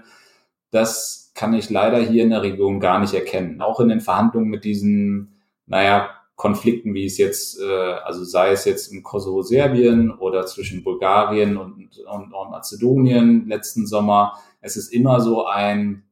[0.72, 3.62] das kann ich leider hier in der Region gar nicht erkennen.
[3.62, 8.64] Auch in den Verhandlungen mit diesen, naja, Konflikten, wie es jetzt, äh, also sei es
[8.64, 14.93] jetzt im Kosovo Serbien oder zwischen Bulgarien und, und, und Mazedonien letzten Sommer, es ist
[14.93, 16.04] immer so ein,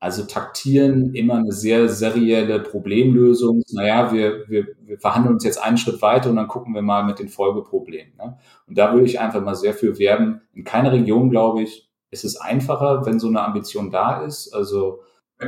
[0.00, 3.62] also taktieren immer eine sehr serielle Problemlösung.
[3.72, 7.04] Naja, wir, wir, wir verhandeln uns jetzt einen Schritt weiter und dann gucken wir mal
[7.04, 8.14] mit den Folgeproblemen.
[8.16, 8.38] Ne?
[8.66, 10.40] Und da würde ich einfach mal sehr für werben.
[10.54, 14.54] In keiner Region, glaube ich, ist es einfacher, wenn so eine Ambition da ist.
[14.54, 15.02] Also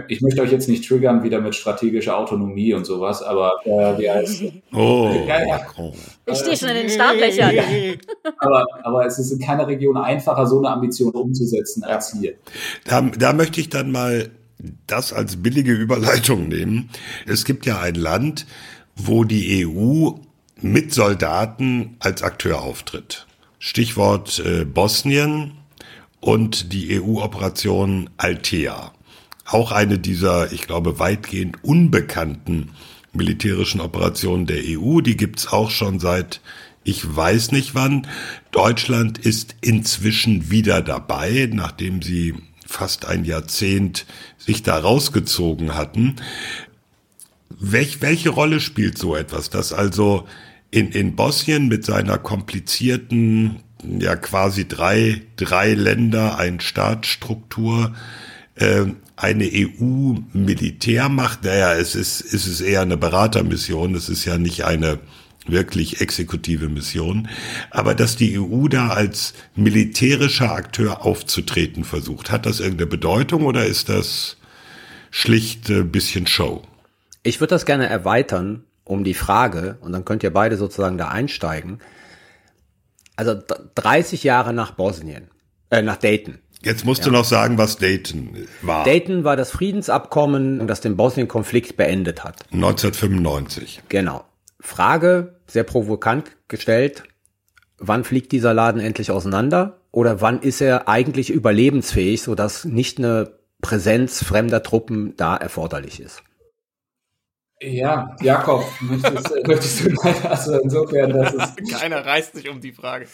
[0.09, 4.11] ich möchte euch jetzt nicht triggern wieder mit strategischer Autonomie und sowas, aber äh, wie
[4.11, 4.45] heißt
[4.75, 5.61] Oh, ja, ja.
[6.27, 7.55] Ich stehe schon in den Startlöchern.
[8.39, 12.35] aber, aber es ist in keiner Region einfacher, so eine Ambition umzusetzen als hier.
[12.85, 14.31] Da, da möchte ich dann mal
[14.87, 16.91] das als billige Überleitung nehmen.
[17.27, 18.47] Es gibt ja ein Land,
[18.97, 20.11] wo die EU
[20.61, 23.27] mit Soldaten als Akteur auftritt.
[23.59, 25.53] Stichwort äh, Bosnien
[26.21, 28.93] und die EU-Operation Altea
[29.53, 32.71] auch eine dieser, ich glaube, weitgehend unbekannten
[33.13, 35.01] militärischen Operationen der EU.
[35.01, 36.41] Die gibt's auch schon seit
[36.85, 38.09] ich weiß nicht wann.
[38.51, 42.35] Deutschland ist inzwischen wieder dabei, nachdem sie
[42.73, 44.07] fast ein Jahrzehnt
[44.39, 46.17] sich da rausgezogen hatten.
[47.51, 50.27] Welch, welche Rolle spielt so etwas, dass also
[50.71, 57.95] in, in Bosnien mit seiner komplizierten, ja quasi drei, drei Länder, ein Staatsstruktur,
[58.55, 64.65] äh, eine EU-Militärmacht, naja, es ist, es ist eher eine Beratermission, es ist ja nicht
[64.65, 64.99] eine
[65.47, 67.29] wirklich exekutive Mission,
[67.71, 73.67] aber dass die EU da als militärischer Akteur aufzutreten versucht, hat das irgendeine Bedeutung oder
[73.67, 74.37] ist das
[75.11, 76.63] schlicht ein bisschen Show?
[77.23, 81.09] Ich würde das gerne erweitern um die Frage, und dann könnt ihr beide sozusagen da
[81.09, 81.79] einsteigen.
[83.17, 83.41] Also
[83.75, 85.29] 30 Jahre nach Bosnien,
[85.71, 86.39] äh, nach Dayton.
[86.63, 87.07] Jetzt musst ja.
[87.07, 88.85] du noch sagen, was Dayton war.
[88.85, 92.45] Dayton war das Friedensabkommen, das den Bosnien-Konflikt beendet hat.
[92.53, 93.83] 1995.
[93.89, 94.25] Genau.
[94.63, 97.03] Frage, sehr provokant gestellt,
[97.79, 99.81] wann fliegt dieser Laden endlich auseinander?
[99.91, 106.23] Oder wann ist er eigentlich überlebensfähig, sodass nicht eine Präsenz fremder Truppen da erforderlich ist?
[107.61, 111.81] Ja, Jakob, möchtest, möchtest du leider, also insofern, dass es.
[111.81, 113.07] Keiner reißt sich um die Frage.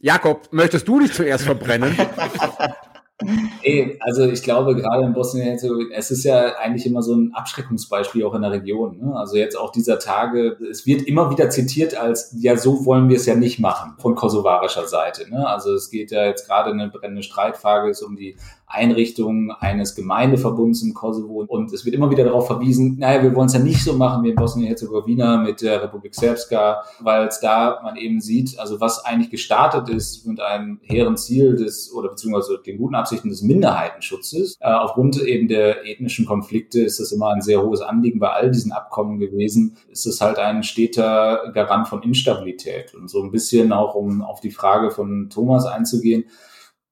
[0.00, 1.96] Jakob, möchtest du dich zuerst verbrennen?
[3.62, 8.22] Ey, also ich glaube gerade in Bosnien-Herzegowina, es ist ja eigentlich immer so ein Abschreckungsbeispiel
[8.24, 8.98] auch in der Region.
[8.98, 9.16] Ne?
[9.16, 13.16] Also jetzt auch dieser Tage, es wird immer wieder zitiert als, ja so wollen wir
[13.16, 15.30] es ja nicht machen von kosovarischer Seite.
[15.30, 15.48] Ne?
[15.48, 18.36] Also es geht ja jetzt gerade eine brennende Streitfrage ist um die
[18.66, 21.44] Einrichtung eines Gemeindeverbunds im Kosovo.
[21.46, 24.24] Und es wird immer wieder darauf verwiesen, naja, wir wollen es ja nicht so machen
[24.24, 29.04] wie in Bosnien-Herzegowina mit der Republik Serbska, weil es da man eben sieht, also was
[29.04, 34.56] eigentlich gestartet ist mit einem hehren Ziel des, oder beziehungsweise den guten Absichten des Minderheitenschutzes.
[34.60, 38.50] Äh, aufgrund eben der ethnischen Konflikte ist das immer ein sehr hohes Anliegen bei all
[38.50, 39.76] diesen Abkommen gewesen.
[39.88, 42.94] Ist es halt ein steter Garant von Instabilität.
[42.94, 46.24] Und so ein bisschen auch, um auf die Frage von Thomas einzugehen,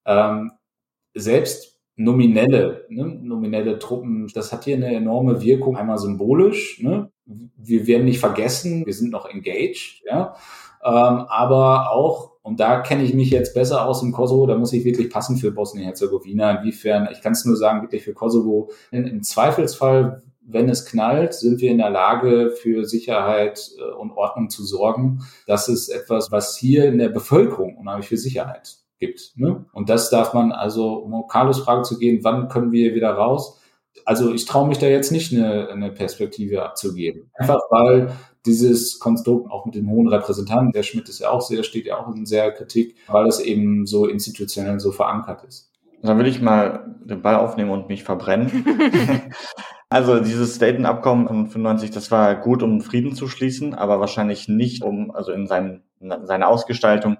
[0.07, 0.53] ähm,
[1.15, 7.11] selbst nominelle, ne, nominelle Truppen, das hat hier eine enorme Wirkung, einmal symbolisch, ne?
[7.25, 10.35] wir werden nicht vergessen, wir sind noch engaged, ja,
[10.85, 14.73] ähm, aber auch, und da kenne ich mich jetzt besser aus im Kosovo, da muss
[14.73, 19.07] ich wirklich passen für Bosnien-Herzegowina, inwiefern, ich kann es nur sagen, wirklich für Kosovo, in,
[19.07, 24.51] im Zweifelsfall wenn es knallt, sind wir in der Lage, für Sicherheit äh, und Ordnung
[24.51, 25.25] zu sorgen.
[25.47, 29.33] Das ist etwas, was hier in der Bevölkerung unheimlich für Sicherheit gibt.
[29.37, 29.65] Ne?
[29.73, 33.61] Und das darf man also, um Carlos Frage zu gehen, wann können wir wieder raus?
[34.05, 37.31] Also ich traue mich da jetzt nicht eine, eine Perspektive abzugeben.
[37.35, 38.13] Einfach weil
[38.47, 41.99] dieses Konstrukt auch mit den hohen Repräsentanten, der Schmidt ist ja auch sehr, steht ja
[41.99, 45.71] auch in sehr Kritik, weil es eben so institutionell so verankert ist.
[46.03, 48.67] Dann will ich mal den Ball aufnehmen und mich verbrennen.
[49.89, 54.83] also dieses Dayton-Abkommen von 95, das war gut, um Frieden zu schließen, aber wahrscheinlich nicht
[54.83, 57.17] um, also in, seinem, in seiner Ausgestaltung,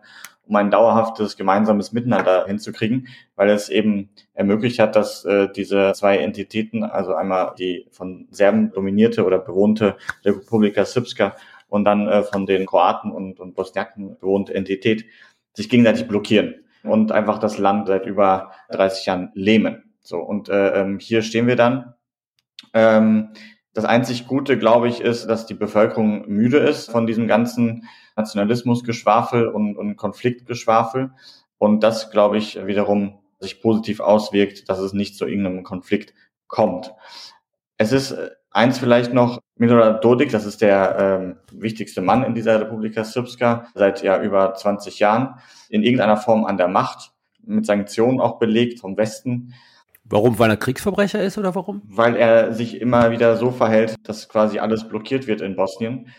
[0.47, 6.19] um ein dauerhaftes gemeinsames Miteinander hinzukriegen, weil es eben ermöglicht hat, dass äh, diese zwei
[6.19, 11.37] Entitäten, also einmal die von Serben dominierte oder bewohnte Republika Srpska
[11.69, 15.07] und dann äh, von den Kroaten und, und Bosniaken bewohnte Entität,
[15.55, 19.85] sich gegenseitig blockieren und einfach das Land seit über 30 Jahren lähmen.
[20.01, 21.95] So und äh, ähm, hier stehen wir dann.
[22.75, 23.31] Ähm,
[23.75, 29.49] das einzig Gute, glaube ich, ist, dass die Bevölkerung müde ist von diesem ganzen Nationalismusgeschwafel
[29.49, 31.11] und, und Konfliktgeschwafel.
[31.59, 36.15] Und das, glaube ich, wiederum sich positiv auswirkt, dass es nicht zu irgendeinem Konflikt
[36.47, 36.95] kommt.
[37.77, 42.35] Es ist äh, eins vielleicht noch, Milorad Dodik, das ist der ähm, wichtigste Mann in
[42.35, 45.35] dieser Republika Srpska, seit ja über 20 Jahren,
[45.69, 47.13] in irgendeiner Form an der Macht,
[47.45, 49.55] mit Sanktionen auch belegt vom Westen.
[50.05, 50.39] Warum?
[50.39, 51.83] Weil er Kriegsverbrecher ist oder warum?
[51.87, 56.11] Weil er sich immer wieder so verhält, dass quasi alles blockiert wird in Bosnien.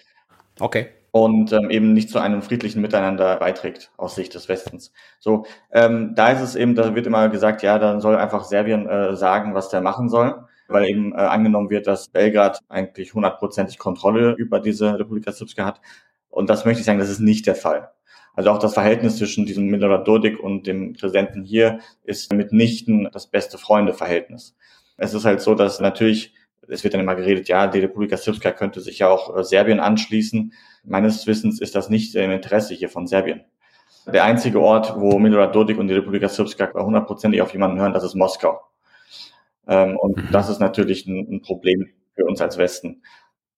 [0.59, 4.91] Okay und ähm, eben nicht zu einem friedlichen Miteinander beiträgt aus Sicht des Westens.
[5.21, 8.85] So, ähm, da ist es eben, da wird immer gesagt, ja, dann soll einfach Serbien
[8.85, 13.77] äh, sagen, was der machen soll, weil eben äh, angenommen wird, dass Belgrad eigentlich hundertprozentig
[13.77, 15.79] Kontrolle über diese Republika Srpska hat.
[16.27, 17.91] Und das möchte ich sagen, das ist nicht der Fall.
[18.35, 23.27] Also auch das Verhältnis zwischen diesem Milorad Dodik und dem Präsidenten hier ist mitnichten das
[23.27, 24.55] beste Freunde-Verhältnis.
[24.97, 26.33] Es ist halt so, dass natürlich
[26.67, 29.79] es wird dann immer geredet, ja, die Republika Srpska könnte sich ja auch äh, Serbien
[29.79, 30.53] anschließen.
[30.83, 33.43] Meines Wissens ist das nicht im Interesse hier von Serbien.
[34.07, 38.03] Der einzige Ort, wo Milorad Dodik und die Republika Srpska hundertprozentig auf jemanden hören, das
[38.03, 38.61] ist Moskau.
[39.67, 40.27] Ähm, und mhm.
[40.31, 43.01] das ist natürlich ein, Problem für uns als Westen.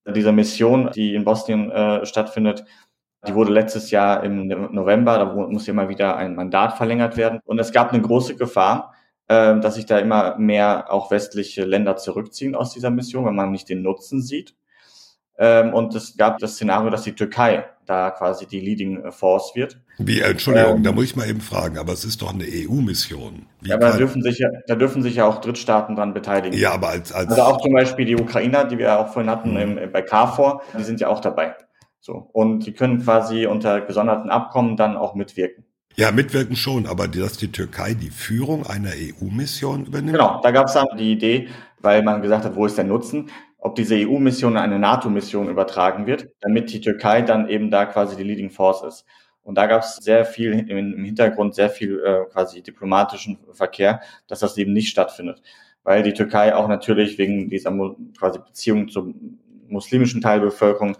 [0.05, 2.63] Diese Mission, die in Bosnien äh, stattfindet,
[3.27, 7.39] die wurde letztes Jahr im November, da muss ja mal wieder ein Mandat verlängert werden.
[7.45, 8.93] Und es gab eine große Gefahr,
[9.27, 13.51] äh, dass sich da immer mehr auch westliche Länder zurückziehen aus dieser Mission, wenn man
[13.51, 14.55] nicht den Nutzen sieht.
[15.39, 19.79] Ähm, und es gab das Szenario, dass die Türkei da quasi die Leading Force wird.
[19.99, 23.45] Wie, Entschuldigung, ähm, da muss ich mal eben fragen, aber es ist doch eine EU-Mission.
[23.61, 26.57] Ja, aber da dürfen, sich ja, da dürfen sich ja auch Drittstaaten dran beteiligen.
[26.57, 29.51] Ja, aber als, als Also auch zum Beispiel die Ukrainer, die wir auch vorhin hatten
[29.51, 29.77] mhm.
[29.77, 31.55] im, bei KFOR, die sind ja auch dabei.
[32.07, 32.29] So.
[32.31, 35.65] Und die können quasi unter gesonderten Abkommen dann auch mitwirken.
[35.97, 40.13] Ja, mitwirken schon, aber dass die Türkei die Führung einer EU-Mission übernimmt?
[40.13, 41.49] Genau, da gab es dann die Idee,
[41.81, 46.07] weil man gesagt hat, wo ist der Nutzen, ob diese EU-Mission in eine NATO-Mission übertragen
[46.07, 49.05] wird, damit die Türkei dann eben da quasi die Leading Force ist.
[49.41, 54.39] Und da gab es sehr viel im Hintergrund, sehr viel äh, quasi diplomatischen Verkehr, dass
[54.39, 55.41] das eben nicht stattfindet.
[55.83, 57.77] Weil die Türkei auch natürlich wegen dieser
[58.17, 59.13] quasi Beziehung zur
[59.67, 60.95] muslimischen Teilbevölkerung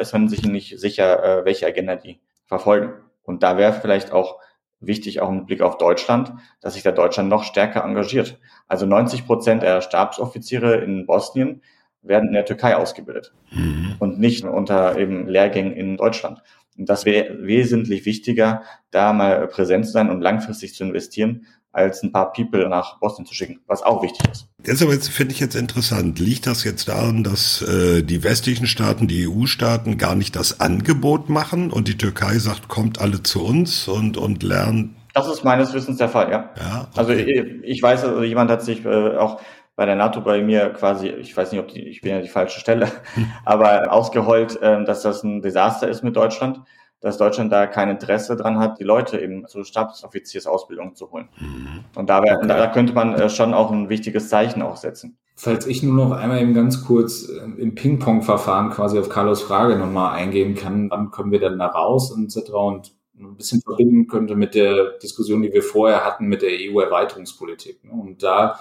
[0.00, 2.92] ist man sich nicht sicher, äh, welche Agenda die verfolgen.
[3.22, 4.38] Und da wäre vielleicht auch
[4.80, 8.38] wichtig, auch mit Blick auf Deutschland, dass sich da Deutschland noch stärker engagiert.
[8.68, 11.62] Also 90 Prozent der Stabsoffiziere in Bosnien
[12.02, 13.94] werden in der Türkei ausgebildet mhm.
[14.00, 16.42] und nicht unter eben Lehrgängen in Deutschland.
[16.76, 22.02] Und das wäre wesentlich wichtiger, da mal präsent zu sein und langfristig zu investieren, als
[22.02, 24.48] ein paar People nach Bosnien zu schicken, was auch wichtig ist.
[24.64, 26.18] Das aber jetzt finde ich jetzt interessant.
[26.18, 31.28] Liegt das jetzt daran, dass äh, die westlichen Staaten, die EU-Staaten gar nicht das Angebot
[31.28, 34.94] machen und die Türkei sagt, kommt alle zu uns und und lernt?
[35.14, 36.50] Das ist meines Wissens der Fall, ja.
[36.58, 36.98] ja okay.
[36.98, 37.28] Also ich,
[37.64, 39.40] ich weiß, also jemand hat sich äh, auch
[39.74, 42.28] bei der NATO bei mir quasi, ich weiß nicht, ob die, ich bin ja die
[42.28, 42.88] falsche Stelle,
[43.44, 46.60] aber ausgeheult, äh, dass das ein Desaster ist mit Deutschland
[47.02, 51.28] dass Deutschland da kein Interesse dran hat, die Leute eben zur Stabsoffiziersausbildung zu holen.
[51.38, 51.84] Mhm.
[51.96, 52.48] Und da, wär, okay.
[52.48, 55.18] da könnte man äh, schon auch ein wichtiges Zeichen auch setzen.
[55.34, 59.76] Falls ich nur noch einmal eben ganz kurz äh, im Ping-Pong-Verfahren quasi auf Carlos Frage
[59.76, 62.50] nochmal eingehen kann, wann kommen wir denn da raus und etc.
[62.52, 67.84] und ein bisschen verbinden könnte mit der Diskussion, die wir vorher hatten mit der EU-Erweiterungspolitik.
[67.84, 67.92] Ne?
[67.92, 68.58] Und da,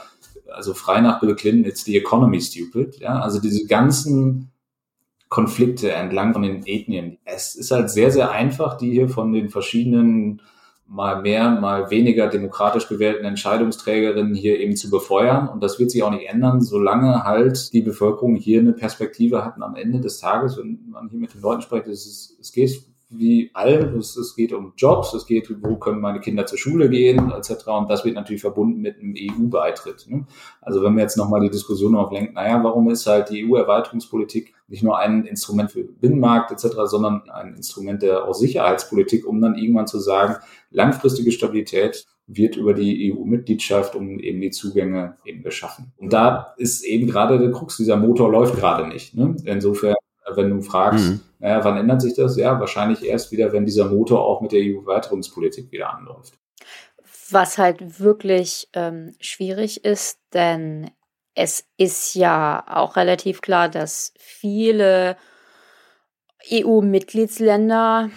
[0.51, 2.99] also frei nach Bill Clinton, it's the economy stupid.
[2.99, 4.50] Ja, also diese ganzen
[5.31, 7.17] Konflikte entlang von den Ethnien.
[7.23, 10.41] Es ist halt sehr, sehr einfach, die hier von den verschiedenen
[10.85, 15.47] mal mehr, mal weniger demokratisch gewählten Entscheidungsträgerinnen hier eben zu befeuern.
[15.47, 19.55] Und das wird sich auch nicht ändern, solange halt die Bevölkerung hier eine Perspektive hat.
[19.55, 22.83] Und am Ende des Tages, wenn man hier mit den Leuten spricht, es, es geht
[23.11, 23.95] wie all.
[23.97, 27.67] Es, es geht um Jobs, es geht, wo können meine Kinder zur Schule gehen, etc.
[27.67, 30.07] Und das wird natürlich verbunden mit einem EU-Beitritt.
[30.07, 30.25] Ne?
[30.61, 34.83] Also wenn wir jetzt nochmal die Diskussion auflenken, naja, warum ist halt die EU-Erweiterungspolitik nicht
[34.83, 39.87] nur ein Instrument für Binnenmarkt etc., sondern ein Instrument der auch Sicherheitspolitik, um dann irgendwann
[39.87, 40.37] zu sagen,
[40.71, 45.91] langfristige Stabilität wird über die EU-Mitgliedschaft um eben die Zugänge eben geschaffen.
[45.97, 49.15] Und da ist eben gerade der Krux, dieser Motor läuft gerade nicht.
[49.15, 49.35] Ne?
[49.43, 49.95] Insofern
[50.35, 51.19] wenn du fragst, mhm.
[51.39, 52.37] naja, wann ändert sich das?
[52.37, 56.33] Ja, wahrscheinlich erst wieder, wenn dieser Motor auch mit der EU-Erweiterungspolitik wieder anläuft.
[57.29, 60.91] Was halt wirklich ähm, schwierig ist, denn
[61.33, 65.15] es ist ja auch relativ klar, dass viele
[66.51, 68.09] EU-Mitgliedsländer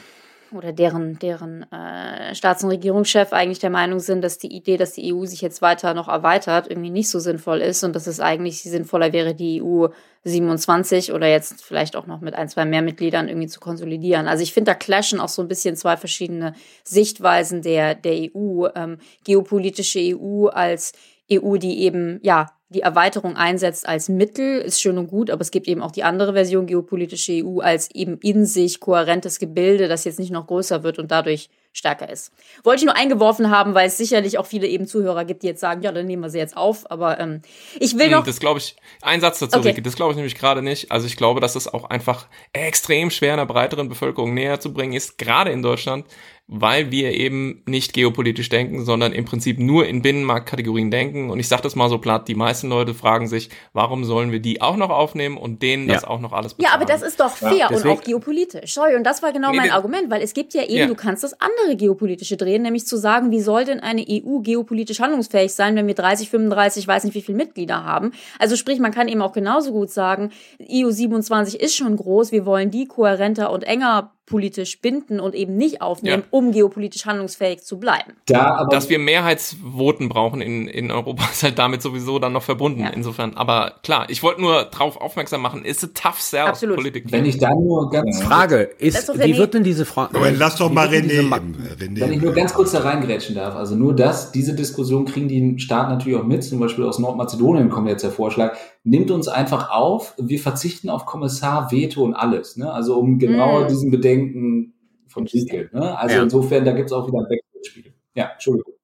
[0.55, 4.93] oder deren, deren äh, Staats- und Regierungschef eigentlich der Meinung sind, dass die Idee, dass
[4.93, 8.21] die EU sich jetzt weiter noch erweitert, irgendwie nicht so sinnvoll ist und dass es
[8.21, 9.89] eigentlich sinnvoller wäre, die EU
[10.25, 14.27] 27 oder jetzt vielleicht auch noch mit ein, zwei mehr Mitgliedern irgendwie zu konsolidieren.
[14.27, 18.67] Also ich finde, da clashen auch so ein bisschen zwei verschiedene Sichtweisen der, der EU.
[18.75, 20.93] Ähm, geopolitische EU als
[21.33, 25.51] EU, die eben, ja, die Erweiterung einsetzt als Mittel, ist schön und gut, aber es
[25.51, 30.05] gibt eben auch die andere Version geopolitische EU als eben in sich kohärentes Gebilde, das
[30.05, 32.33] jetzt nicht noch größer wird und dadurch stärker ist.
[32.62, 35.61] Wollte ich nur eingeworfen haben, weil es sicherlich auch viele eben Zuhörer gibt, die jetzt
[35.61, 36.89] sagen, ja, dann nehmen wir sie jetzt auf.
[36.91, 37.43] Aber ähm,
[37.81, 38.25] ich will noch.
[38.25, 39.70] Das glaube ich, ein Satz dazu, okay.
[39.70, 40.93] Rieke, das glaube ich nämlich gerade nicht.
[40.93, 44.93] Also ich glaube, dass es auch einfach extrem schwer einer breiteren Bevölkerung näher zu bringen
[44.93, 46.07] ist, gerade in Deutschland,
[46.47, 51.30] weil wir eben nicht geopolitisch denken, sondern im Prinzip nur in Binnenmarktkategorien denken.
[51.30, 54.40] Und ich sage das mal so platt, die meisten Leute fragen sich, warum sollen wir
[54.40, 55.95] die auch noch aufnehmen und denen ja.
[55.95, 56.70] das auch noch alles bezahlen?
[56.70, 58.74] Ja, aber das ist doch fair ja, und auch geopolitisch.
[58.74, 60.86] Sorry, und das war genau nee, mein Argument, weil es gibt ja eben, ja.
[60.86, 65.01] du kannst das andere geopolitische drehen, nämlich zu sagen, wie soll denn eine EU geopolitisch
[65.01, 68.12] handlungsfähig sein, wenn wir 30, 35, weiß nicht wie viele Mitglieder haben.
[68.38, 70.30] Also sprich, man kann eben auch genauso gut sagen,
[70.61, 75.57] EU 27 ist schon groß, wir wollen die kohärenter und enger politisch binden und eben
[75.57, 76.29] nicht aufnehmen, ja.
[76.31, 78.14] um geopolitisch handlungsfähig zu bleiben.
[78.27, 82.43] Da, aber Dass wir Mehrheitsvoten brauchen in, in Europa ist halt damit sowieso dann noch
[82.43, 82.81] verbunden.
[82.81, 82.89] Ja.
[82.89, 86.77] Insofern, aber klar, ich wollte nur darauf aufmerksam machen, ist a tough sell Absolut.
[86.77, 87.05] Politik.
[87.11, 90.18] Wenn ich da nur ganz Frage ist, wie wird denn diese Frage?
[90.37, 92.01] Lass doch mal René, René.
[92.01, 95.59] Wenn ich nur ganz kurz da reingrätschen darf, also nur das, diese Diskussion kriegen die
[95.59, 99.70] Staaten natürlich auch mit, zum Beispiel aus Nordmazedonien kommt jetzt der Vorschlag, nimmt uns einfach
[99.70, 102.70] auf, wir verzichten auf Kommissar, Veto und alles, ne?
[102.72, 103.68] also um genau mm.
[103.68, 104.74] diesen Bedenken
[105.09, 105.70] von Riegel.
[105.72, 105.99] Ne?
[105.99, 106.22] Also ja.
[106.22, 107.93] insofern, da gibt es auch wieder ein Wechselspiel.
[108.14, 108.74] Ja, Entschuldigung.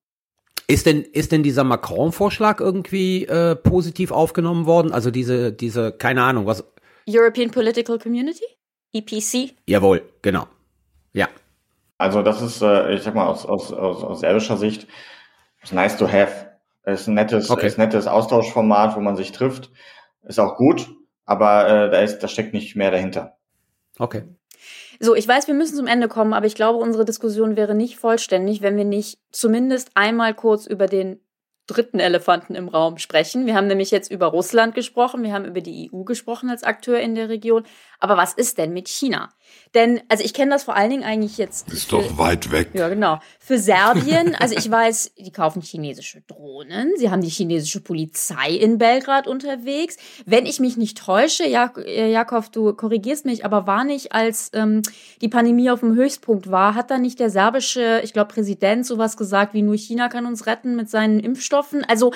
[0.67, 4.93] Ist denn, ist denn dieser Macron-Vorschlag irgendwie äh, positiv aufgenommen worden?
[4.93, 6.65] Also diese, diese, keine Ahnung, was,
[7.09, 8.45] European Political Community?
[8.93, 9.55] EPC?
[9.67, 10.47] Jawohl, genau.
[11.13, 11.29] Ja.
[11.99, 14.87] Also das ist, äh, ich sag mal, aus, aus, aus, aus serbischer Sicht,
[15.71, 16.50] nice to have.
[16.93, 17.67] Es ist ein nettes, okay.
[17.67, 19.71] ist ein nettes Austauschformat, wo man sich trifft.
[20.23, 20.89] Ist auch gut,
[21.25, 23.37] aber äh, da, ist, da steckt nicht mehr dahinter.
[23.99, 24.25] Okay.
[24.99, 27.97] So, ich weiß, wir müssen zum Ende kommen, aber ich glaube, unsere Diskussion wäre nicht
[27.97, 31.21] vollständig, wenn wir nicht zumindest einmal kurz über den
[31.67, 33.47] dritten Elefanten im Raum sprechen.
[33.47, 36.99] Wir haben nämlich jetzt über Russland gesprochen, wir haben über die EU gesprochen als Akteur
[37.01, 37.65] in der Region.
[38.01, 39.29] Aber was ist denn mit China?
[39.75, 41.71] Denn, also ich kenne das vor allen Dingen eigentlich jetzt.
[41.73, 42.71] Ist für, doch weit weg.
[42.73, 43.21] Ja, genau.
[43.39, 48.79] Für Serbien, also ich weiß, die kaufen chinesische Drohnen, sie haben die chinesische Polizei in
[48.79, 49.97] Belgrad unterwegs.
[50.27, 54.51] Wenn ich mich nicht täusche, Jak äh, Jakob, du korrigierst mich, aber war nicht, als
[54.55, 54.83] ähm,
[55.21, 59.17] die Pandemie auf dem Höchstpunkt war, hat da nicht der serbische, ich glaube, Präsident sowas
[59.17, 61.85] gesagt, wie nur China kann uns retten mit seinen Impfstoffen?
[61.85, 62.13] Also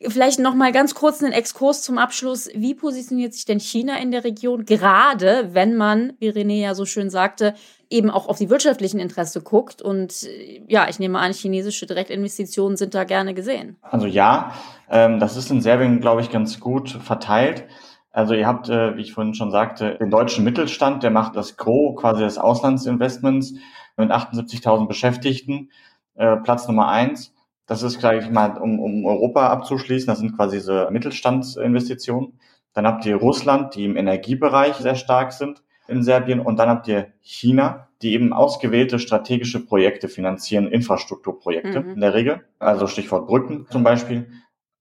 [0.00, 2.48] Vielleicht noch mal ganz kurz einen Exkurs zum Abschluss.
[2.54, 6.84] Wie positioniert sich denn China in der Region, gerade wenn man, wie René ja so
[6.84, 7.54] schön sagte,
[7.88, 9.80] eben auch auf die wirtschaftlichen Interesse guckt?
[9.80, 13.76] Und äh, ja, ich nehme an, chinesische Direktinvestitionen sind da gerne gesehen.
[13.82, 14.52] Also ja,
[14.90, 17.64] ähm, das ist in Serbien, glaube ich, ganz gut verteilt.
[18.16, 21.56] Also ihr habt, äh, wie ich vorhin schon sagte, den deutschen Mittelstand, der macht das
[21.56, 23.54] Gros quasi des Auslandsinvestments
[23.96, 25.70] mit 78.000 Beschäftigten,
[26.14, 27.34] äh, Platz Nummer eins.
[27.66, 32.38] Das ist, sage ich mal, um, um Europa abzuschließen, das sind quasi diese Mittelstandsinvestitionen.
[32.72, 36.40] Dann habt ihr Russland, die im Energiebereich sehr stark sind in Serbien.
[36.40, 41.94] Und dann habt ihr China, die eben ausgewählte strategische Projekte finanzieren, Infrastrukturprojekte mhm.
[41.94, 42.44] in der Regel.
[42.58, 44.30] Also Stichwort Brücken zum Beispiel.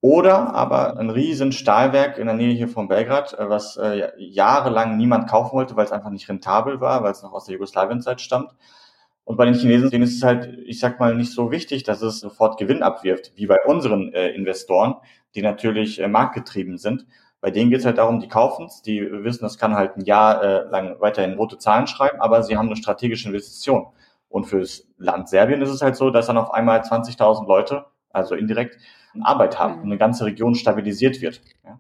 [0.02, 4.98] Oder aber ein riesen Stahlwerk in der Nähe hier von Belgrad, äh, was äh, jahrelang
[4.98, 8.22] niemand kaufen wollte, weil es einfach nicht rentabel war, weil es noch aus der Jugoslawienzeit
[8.22, 8.52] stammt.
[9.26, 12.02] Und bei den Chinesen denen ist es halt, ich sag mal, nicht so wichtig, dass
[12.02, 14.96] es sofort Gewinn abwirft, wie bei unseren äh, Investoren,
[15.34, 17.06] die natürlich äh, marktgetrieben sind.
[17.42, 20.06] Bei denen geht es halt darum, die kaufen es, die wissen, das kann halt ein
[20.06, 23.88] Jahr äh, lang weiterhin rote Zahlen schreiben, aber sie haben eine strategische Investition.
[24.30, 28.36] Und fürs Land Serbien ist es halt so, dass dann auf einmal 20.000 Leute, also
[28.36, 28.78] indirekt,
[29.22, 29.82] Arbeit haben mhm.
[29.82, 31.42] und eine ganze Region stabilisiert wird.
[31.64, 31.80] Ja.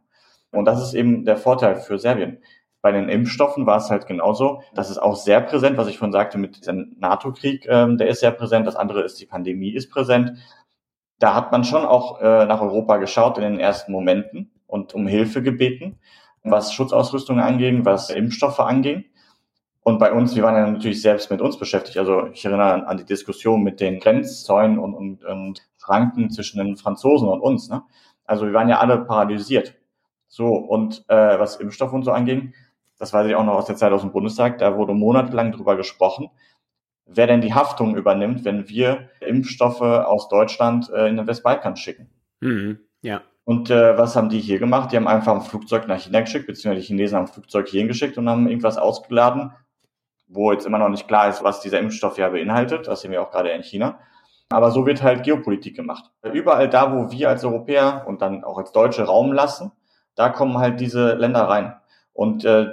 [0.51, 2.39] Und das ist eben der Vorteil für Serbien.
[2.85, 4.61] Bei den Impfstoffen war es halt genauso.
[4.75, 8.19] Das ist auch sehr präsent, was ich vorhin sagte mit diesem NATO-Krieg, ähm, der ist
[8.19, 8.67] sehr präsent.
[8.67, 10.33] Das andere ist, die Pandemie ist präsent.
[11.17, 15.07] Da hat man schon auch äh, nach Europa geschaut in den ersten Momenten und um
[15.07, 15.97] Hilfe gebeten,
[16.43, 19.05] was Schutzausrüstung anging, was Impfstoffe anging.
[19.81, 21.97] Und bei uns, wir waren ja natürlich selbst mit uns beschäftigt.
[21.97, 26.77] Also ich erinnere an die Diskussion mit den Grenzzäunen und, und, und Franken zwischen den
[26.77, 27.67] Franzosen und uns.
[27.67, 27.81] Ne?
[28.25, 29.73] Also wir waren ja alle paralysiert.
[30.27, 32.53] So, und äh, was Impfstoff und so anging,
[32.97, 35.75] das weiß ich auch noch aus der Zeit aus dem Bundestag, da wurde monatelang drüber
[35.75, 36.29] gesprochen,
[37.05, 42.09] wer denn die Haftung übernimmt, wenn wir Impfstoffe aus Deutschland äh, in den Westbalkan schicken.
[42.39, 43.21] Mhm, ja.
[43.43, 44.91] Und äh, was haben die hier gemacht?
[44.91, 47.87] Die haben einfach ein Flugzeug nach China geschickt, beziehungsweise die Chinesen haben ein Flugzeug hierhin
[47.87, 49.51] geschickt und haben irgendwas ausgeladen,
[50.27, 52.87] wo jetzt immer noch nicht klar ist, was dieser Impfstoff ja beinhaltet.
[52.87, 53.99] Das sehen wir auch gerade in China.
[54.49, 56.11] Aber so wird halt Geopolitik gemacht.
[56.23, 59.71] Überall da, wo wir als Europäer und dann auch als Deutsche Raum lassen,
[60.15, 61.75] da kommen halt diese Länder rein.
[62.13, 62.71] Und äh,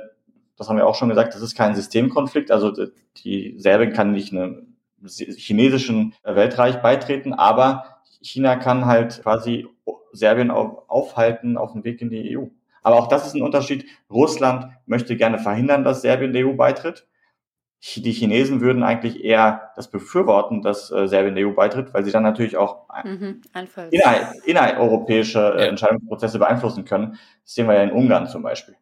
[0.62, 2.52] das haben wir auch schon gesagt, das ist kein Systemkonflikt.
[2.52, 2.72] Also
[3.24, 9.66] die Serbien kann nicht einem chinesischen Weltreich beitreten, aber China kann halt quasi
[10.12, 12.44] Serbien aufhalten auf dem Weg in die EU.
[12.82, 13.86] Aber auch das ist ein Unterschied.
[14.08, 17.08] Russland möchte gerne verhindern, dass Serbien der EU beitritt.
[17.96, 22.12] Die Chinesen würden eigentlich eher das befürworten, dass äh, Serbien der EU beitritt, weil sie
[22.12, 23.40] dann natürlich auch mhm,
[23.90, 27.18] inner, innereuropäische äh, Entscheidungsprozesse beeinflussen können.
[27.42, 28.76] Das sehen wir ja in Ungarn zum Beispiel.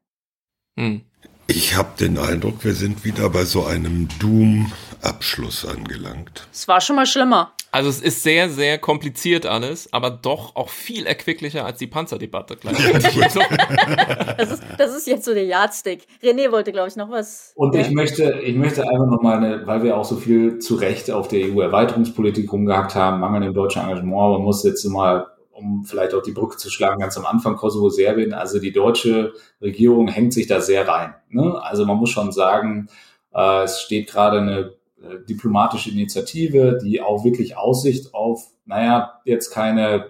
[0.78, 1.02] Hm.
[1.50, 6.46] Ich habe den Eindruck, wir sind wieder bei so einem Doom-Abschluss angelangt.
[6.52, 7.50] Es war schon mal schlimmer.
[7.72, 12.56] Also es ist sehr, sehr kompliziert alles, aber doch auch viel erquicklicher als die Panzerdebatte.
[12.62, 16.06] das, ist, das ist jetzt so der Yardstick.
[16.22, 17.50] René wollte, glaube ich, noch was.
[17.56, 21.10] Und ich möchte, ich möchte einfach nochmal, eine, weil wir auch so viel zu Recht
[21.10, 25.26] auf der EU-Erweiterungspolitik rumgehackt haben, Mangel im deutschen Engagement, man muss jetzt mal
[25.60, 29.32] um vielleicht auch die Brücke zu schlagen, ganz am Anfang Kosovo, Serbien, also die deutsche
[29.60, 31.14] Regierung hängt sich da sehr rein.
[31.28, 31.60] Ne?
[31.62, 32.88] Also man muss schon sagen,
[33.34, 34.58] äh, es steht gerade eine
[35.02, 40.06] äh, diplomatische Initiative, die auch wirklich Aussicht auf, naja, jetzt keine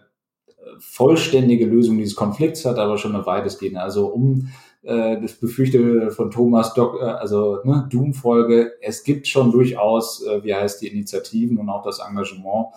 [0.47, 3.81] äh, vollständige Lösung dieses Konflikts hat, aber schon eine weitestgehende.
[3.81, 4.49] Also um
[4.83, 10.43] äh, das befürchte von Thomas Doc, äh, also ne, Doom-Folge, es gibt schon durchaus, äh,
[10.43, 12.69] wie heißt die Initiativen und auch das Engagement,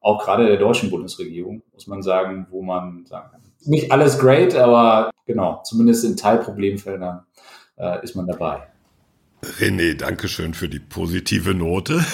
[0.00, 3.40] auch gerade der deutschen Bundesregierung, muss man sagen, wo man sagen kann.
[3.64, 7.24] Nicht alles great, aber genau, zumindest in Teilproblemfeldern
[7.76, 8.62] äh, ist man dabei.
[9.42, 11.94] René, danke schön für die positive Note.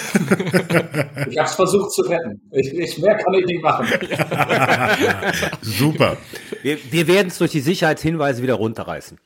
[1.29, 2.39] ich habe es versucht zu retten.
[2.51, 3.85] Ich, ich, mehr kann ich nicht machen.
[5.61, 6.17] Super.
[6.61, 9.17] Wir, wir werden es durch die Sicherheitshinweise wieder runterreißen.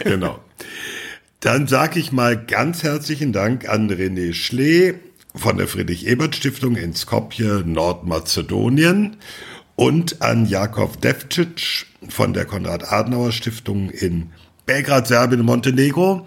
[0.00, 0.40] genau.
[1.38, 4.94] Dann sage ich mal ganz herzlichen Dank an René Schlee
[5.36, 9.16] von der Friedrich-Ebert-Stiftung in Skopje, Nordmazedonien
[9.76, 14.30] und an Jakov Devcic von der Konrad-Adenauer-Stiftung in
[14.64, 16.26] Belgrad, Serbien und Montenegro.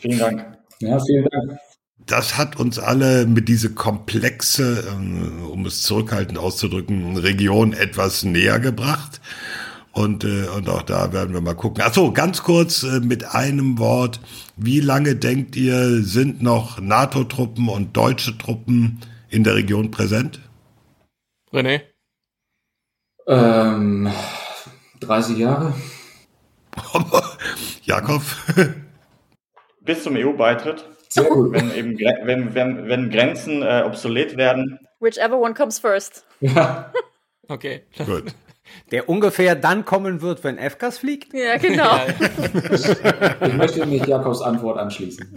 [0.00, 0.44] Vielen Dank.
[0.80, 1.58] Ja, vielen Dank.
[2.06, 8.58] Das hat uns alle mit diese komplexe, ähm, um es zurückhaltend auszudrücken, Region etwas näher
[8.58, 9.20] gebracht.
[9.92, 11.82] Und, äh, und auch da werden wir mal gucken.
[11.84, 14.20] Ach so, ganz kurz äh, mit einem Wort.
[14.56, 20.40] Wie lange denkt ihr, sind noch NATO-Truppen und deutsche Truppen in der Region präsent?
[21.52, 21.82] René?
[23.26, 24.12] Ähm,
[25.00, 25.74] 30 Jahre.
[27.82, 28.22] Jakob?
[29.80, 30.84] Bis zum EU-Beitritt.
[31.08, 31.52] Sehr gut.
[31.52, 34.78] Wenn eben wenn, wenn, wenn Grenzen äh, obsolet werden.
[35.00, 36.24] Whichever one comes first.
[36.40, 36.92] Ja.
[37.48, 37.82] Okay.
[38.06, 38.32] Gut.
[38.90, 41.32] Der ungefähr dann kommen wird, wenn FKs fliegt?
[41.32, 41.96] Ja, genau.
[43.46, 45.34] Ich möchte mich Jakobs Antwort anschließen.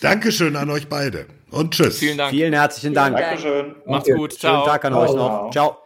[0.00, 1.26] Dankeschön an euch beide.
[1.50, 1.98] Und tschüss.
[1.98, 2.30] Vielen Dank.
[2.30, 3.16] Vielen herzlichen Dank.
[3.16, 3.76] Dankeschön.
[3.86, 4.32] Macht's gut.
[4.32, 4.66] Schönen Ciao.
[4.66, 5.50] Tag an euch noch.
[5.52, 5.78] Ciao.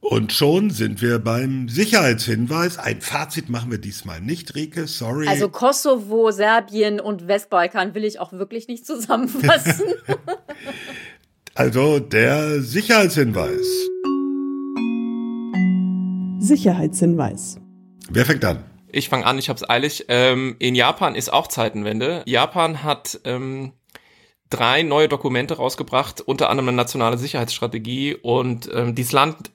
[0.00, 2.78] Und schon sind wir beim Sicherheitshinweis.
[2.78, 4.86] Ein Fazit machen wir diesmal nicht, Rike.
[4.86, 5.26] Sorry.
[5.28, 9.86] Also Kosovo, Serbien und Westbalkan will ich auch wirklich nicht zusammenfassen.
[11.54, 13.66] Also der Sicherheitshinweis.
[16.48, 17.60] Sicherheitshinweis.
[18.10, 18.64] Wer fängt an?
[18.90, 20.06] Ich fange an, ich hab's eilig.
[20.08, 22.22] Ähm, in Japan ist auch Zeitenwende.
[22.26, 23.72] Japan hat ähm,
[24.50, 29.52] drei neue Dokumente rausgebracht, unter anderem eine nationale Sicherheitsstrategie und ähm, dieses Land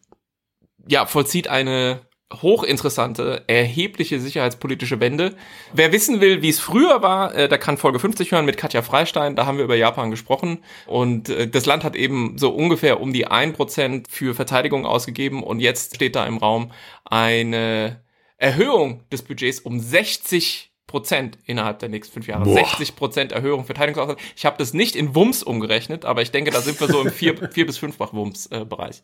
[0.88, 2.02] ja vollzieht eine
[2.42, 5.36] hochinteressante, erhebliche sicherheitspolitische Wende.
[5.74, 8.82] Wer wissen will, wie es früher war, äh, der kann Folge 50 hören mit Katja
[8.82, 13.02] Freistein, da haben wir über Japan gesprochen und äh, das Land hat eben so ungefähr
[13.02, 16.72] um die 1% für Verteidigung ausgegeben und jetzt steht da im Raum
[17.06, 18.02] eine
[18.38, 22.44] Erhöhung des Budgets um 60 Prozent innerhalb der nächsten fünf Jahre.
[22.44, 22.54] Boah.
[22.54, 24.24] 60 Prozent Erhöhung Verteidigungsausgaben.
[24.36, 27.12] Ich habe das nicht in Wumms umgerechnet, aber ich denke, da sind wir so im
[27.12, 29.02] vier, vier bis fünffach Wumms-Bereich.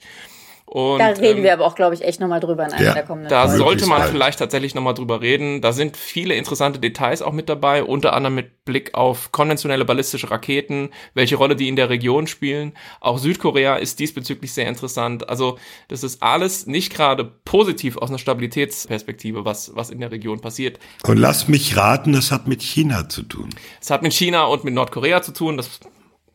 [0.72, 2.93] Und, da reden ähm, wir aber auch, glaube ich, echt nochmal drüber in einer Ja.
[2.93, 3.57] der kommenden da Folgen.
[3.57, 5.61] sollte man vielleicht tatsächlich nochmal drüber reden.
[5.61, 10.30] Da sind viele interessante Details auch mit dabei, unter anderem mit Blick auf konventionelle ballistische
[10.30, 12.74] Raketen, welche Rolle die in der Region spielen.
[12.99, 15.28] Auch Südkorea ist diesbezüglich sehr interessant.
[15.28, 15.57] Also
[15.88, 20.78] das ist alles nicht gerade positiv aus einer Stabilitätsperspektive, was, was in der Region passiert.
[21.07, 23.49] Und lass mich raten, es hat mit China zu tun.
[23.82, 25.57] Es hat mit China und mit Nordkorea zu tun.
[25.57, 25.80] Das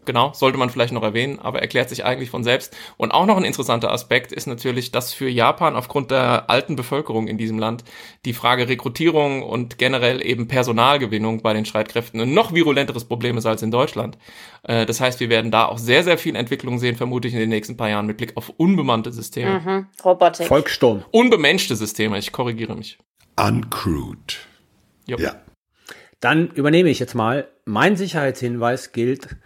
[0.05, 2.77] genau sollte man vielleicht noch erwähnen, aber erklärt sich eigentlich von selbst.
[2.97, 7.29] Und auch noch ein interessanter Aspekt ist natürlich, dass für Japan aufgrund der alten Bevölkerung
[7.29, 7.85] in diesem Land
[8.25, 13.47] die Frage Rekrutierung und generell eben Personalgewinnung bei den Streitkräften ein noch virulenteres Problem ist
[13.47, 14.19] als in Deutschland.
[14.63, 17.49] Äh, Das heißt, wir werden da auch sehr, sehr viel Entwicklung sehen, vermutlich in den
[17.49, 19.61] nächsten paar Jahren mit Blick auf unbemannte Systeme.
[19.61, 19.87] Mhm.
[20.05, 20.47] Robotik.
[20.47, 21.05] Volkssturm.
[21.11, 22.99] Unbemenschte Systeme, ich korrigiere mich.
[23.37, 24.39] Uncrewed.
[25.07, 25.19] Jo.
[25.19, 25.35] Ja.
[26.21, 27.49] Dann übernehme ich jetzt mal.
[27.67, 29.37] Mein Sicherheitshinweis gilt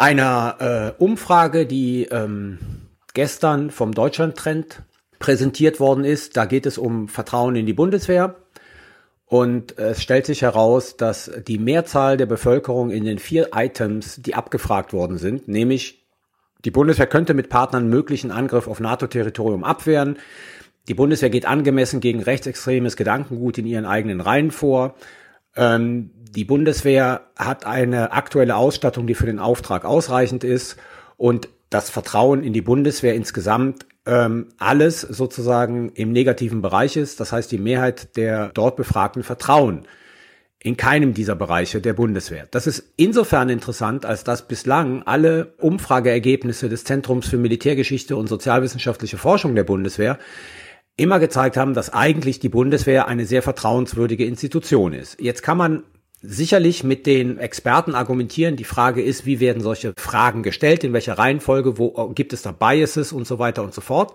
[0.00, 2.58] einer äh, Umfrage, die ähm,
[3.12, 4.82] gestern vom Deutschlandtrend
[5.18, 6.38] präsentiert worden ist.
[6.38, 8.36] Da geht es um Vertrauen in die Bundeswehr.
[9.26, 14.34] Und es stellt sich heraus, dass die Mehrzahl der Bevölkerung in den vier Items, die
[14.34, 16.02] abgefragt worden sind, nämlich
[16.64, 20.18] die Bundeswehr könnte mit Partnern möglichen Angriff auf NATO-Territorium abwehren.
[20.88, 24.94] Die Bundeswehr geht angemessen gegen rechtsextremes Gedankengut in ihren eigenen Reihen vor.
[25.56, 30.76] Ähm, die Bundeswehr hat eine aktuelle Ausstattung, die für den Auftrag ausreichend ist.
[31.16, 37.20] Und das Vertrauen in die Bundeswehr insgesamt ähm, alles sozusagen im negativen Bereich ist.
[37.20, 39.86] Das heißt, die Mehrheit der dort Befragten vertrauen
[40.62, 42.46] in keinem dieser Bereiche der Bundeswehr.
[42.50, 49.16] Das ist insofern interessant, als dass bislang alle Umfrageergebnisse des Zentrums für Militärgeschichte und sozialwissenschaftliche
[49.16, 50.18] Forschung der Bundeswehr
[50.96, 55.18] immer gezeigt haben, dass eigentlich die Bundeswehr eine sehr vertrauenswürdige Institution ist.
[55.18, 55.82] Jetzt kann man
[56.22, 58.56] sicherlich mit den Experten argumentieren.
[58.56, 62.52] Die Frage ist, wie werden solche Fragen gestellt, in welcher Reihenfolge, wo gibt es da
[62.52, 64.14] Biases und so weiter und so fort.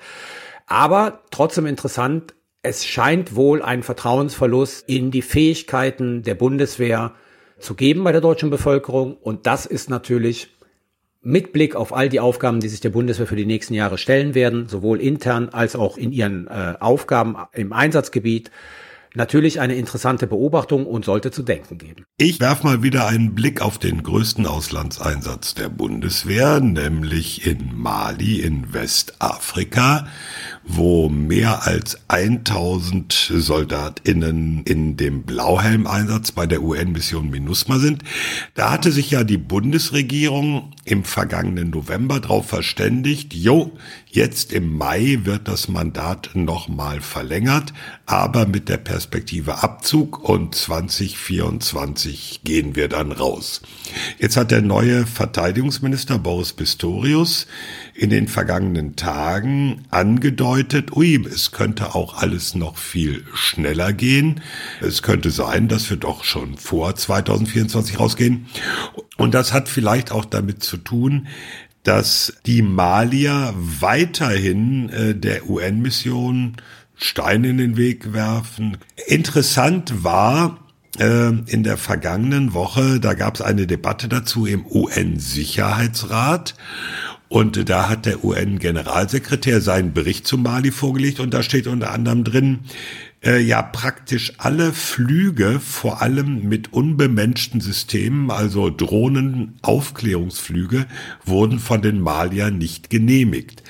[0.67, 7.13] Aber trotzdem interessant, es scheint wohl einen Vertrauensverlust in die Fähigkeiten der Bundeswehr
[7.59, 9.17] zu geben bei der deutschen Bevölkerung.
[9.17, 10.49] Und das ist natürlich
[11.21, 14.35] mit Blick auf all die Aufgaben, die sich der Bundeswehr für die nächsten Jahre stellen
[14.35, 18.51] werden, sowohl intern als auch in ihren äh, Aufgaben im Einsatzgebiet,
[19.15, 22.05] natürlich eine interessante Beobachtung und sollte zu denken geben.
[22.17, 28.39] Ich werf mal wieder einen Blick auf den größten Auslandseinsatz der Bundeswehr, nämlich in Mali
[28.41, 30.07] in Westafrika,
[30.63, 38.03] wo mehr als 1000 Soldatinnen in dem Blauhelm-Einsatz bei der UN-Mission MINUSMA sind.
[38.53, 43.71] Da hatte sich ja die Bundesregierung im vergangenen November darauf verständigt, jo,
[44.07, 47.73] jetzt im Mai wird das Mandat nochmal verlängert,
[48.05, 53.61] aber mit der Perspektive Abzug und 2024 gehen wir dann raus.
[54.19, 57.47] Jetzt hat der neue Verteidigungsminister Boris Pistorius
[57.95, 64.41] in den vergangenen Tagen angedeutet, ui, es könnte auch alles noch viel schneller gehen.
[64.81, 68.47] Es könnte sein, dass wir doch schon vor 2024 rausgehen.
[69.17, 71.27] Und das hat vielleicht auch damit zu tun,
[71.81, 76.57] dass die Malier weiterhin äh, der UN-Mission
[76.95, 78.77] Steine in den Weg werfen.
[79.07, 80.59] Interessant war,
[80.97, 86.55] äh, in der vergangenen Woche, da gab es eine Debatte dazu im UN-Sicherheitsrat
[87.27, 92.23] und da hat der UN-Generalsekretär seinen Bericht zu Mali vorgelegt und da steht unter anderem
[92.23, 92.59] drin,
[93.25, 100.85] äh, ja praktisch alle Flüge, vor allem mit unbemenschten Systemen, also Drohnenaufklärungsflüge,
[101.25, 103.63] wurden von den Maliern nicht genehmigt.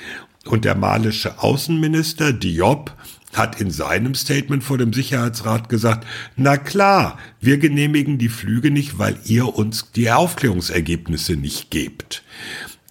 [0.46, 2.94] Und der malische Außenminister Diop
[3.38, 6.06] hat in seinem Statement vor dem Sicherheitsrat gesagt,
[6.36, 12.24] na klar, wir genehmigen die Flüge nicht, weil ihr uns die Aufklärungsergebnisse nicht gebt.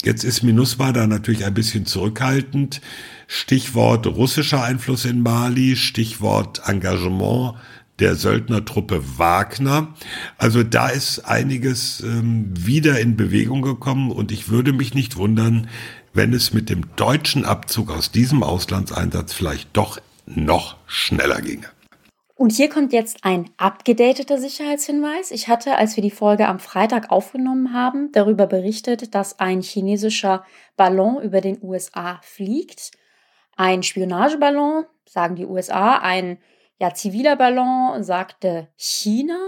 [0.05, 2.82] Jetzt ist MINUSMA da natürlich ein bisschen zurückhaltend.
[3.26, 7.55] Stichwort russischer Einfluss in Mali, Stichwort Engagement
[8.01, 9.95] der Söldnertruppe Wagner.
[10.36, 15.68] Also da ist einiges ähm, wieder in Bewegung gekommen und ich würde mich nicht wundern,
[16.12, 19.99] wenn es mit dem deutschen Abzug aus diesem Auslandseinsatz vielleicht doch
[20.37, 21.68] noch schneller ginge.
[22.37, 25.30] Und hier kommt jetzt ein abgedateter Sicherheitshinweis.
[25.30, 30.45] Ich hatte, als wir die Folge am Freitag aufgenommen haben, darüber berichtet, dass ein chinesischer
[30.76, 32.91] Ballon über den USA fliegt.
[33.57, 36.39] Ein Spionageballon, sagen die USA, ein
[36.80, 39.39] ja, ziviler Ballon, sagte China.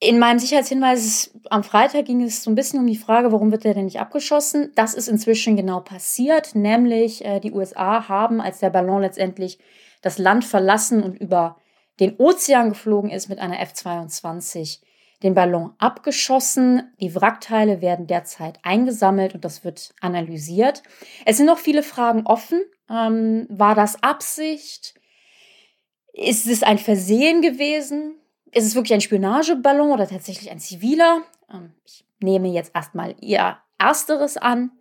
[0.00, 3.64] In meinem Sicherheitshinweis am Freitag ging es so ein bisschen um die Frage, warum wird
[3.64, 4.72] der denn nicht abgeschossen?
[4.74, 9.58] Das ist inzwischen genau passiert, nämlich äh, die USA haben, als der Ballon letztendlich
[10.02, 11.56] das Land verlassen und über
[12.00, 14.80] den Ozean geflogen ist mit einer F-22
[15.22, 16.92] den Ballon abgeschossen.
[17.00, 20.82] Die Wrackteile werden derzeit eingesammelt und das wird analysiert.
[21.24, 22.62] Es sind noch viele Fragen offen.
[22.90, 24.94] Ähm, war das Absicht?
[26.12, 28.16] Ist es ein Versehen gewesen?
[28.50, 31.22] Ist es wirklich ein Spionageballon oder tatsächlich ein ziviler?
[31.52, 34.72] Ähm, ich nehme jetzt erstmal ihr ersteres an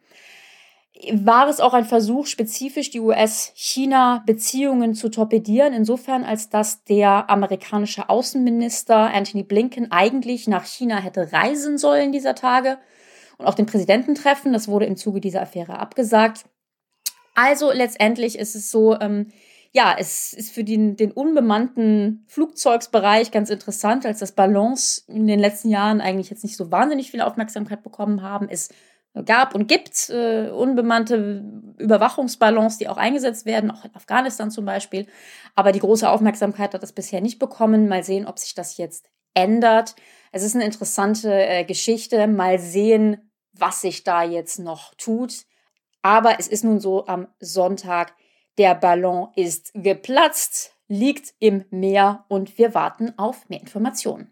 [1.14, 8.10] war es auch ein Versuch, spezifisch die US-China-Beziehungen zu torpedieren, insofern als dass der amerikanische
[8.10, 12.78] Außenminister Anthony Blinken eigentlich nach China hätte reisen sollen dieser Tage
[13.38, 14.54] und auch den Präsidenten treffen.
[14.54, 16.46] Das wurde im Zuge dieser Affäre abgesagt.
[17.36, 19.28] Also letztendlich ist es so, ähm,
[19.74, 25.40] ja, es ist für den, den unbemannten Flugzeugsbereich ganz interessant, als das Ballons in den
[25.40, 28.74] letzten Jahren eigentlich jetzt nicht so wahnsinnig viel Aufmerksamkeit bekommen haben, ist
[29.26, 31.44] gab und gibt äh, unbemannte
[31.78, 35.08] Überwachungsballons, die auch eingesetzt werden, auch in Afghanistan zum Beispiel.
[35.56, 37.88] Aber die große Aufmerksamkeit hat das bisher nicht bekommen.
[37.90, 39.96] Mal sehen, ob sich das jetzt ändert.
[40.32, 42.28] Es ist eine interessante äh, Geschichte.
[42.28, 45.46] Mal sehen, was sich da jetzt noch tut.
[46.02, 48.16] Aber es ist nun so am Sonntag,
[48.58, 54.32] der Ballon ist geplatzt, liegt im Meer und wir warten auf mehr Informationen.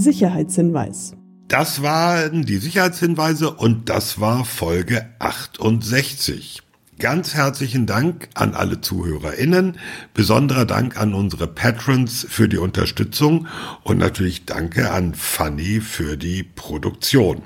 [0.00, 1.14] Sicherheitshinweis.
[1.48, 6.62] Das waren die Sicherheitshinweise und das war Folge 68.
[7.00, 9.78] Ganz herzlichen Dank an alle ZuhörerInnen.
[10.12, 13.46] Besonderer Dank an unsere Patrons für die Unterstützung
[13.82, 17.40] und natürlich danke an Fanny für die Produktion.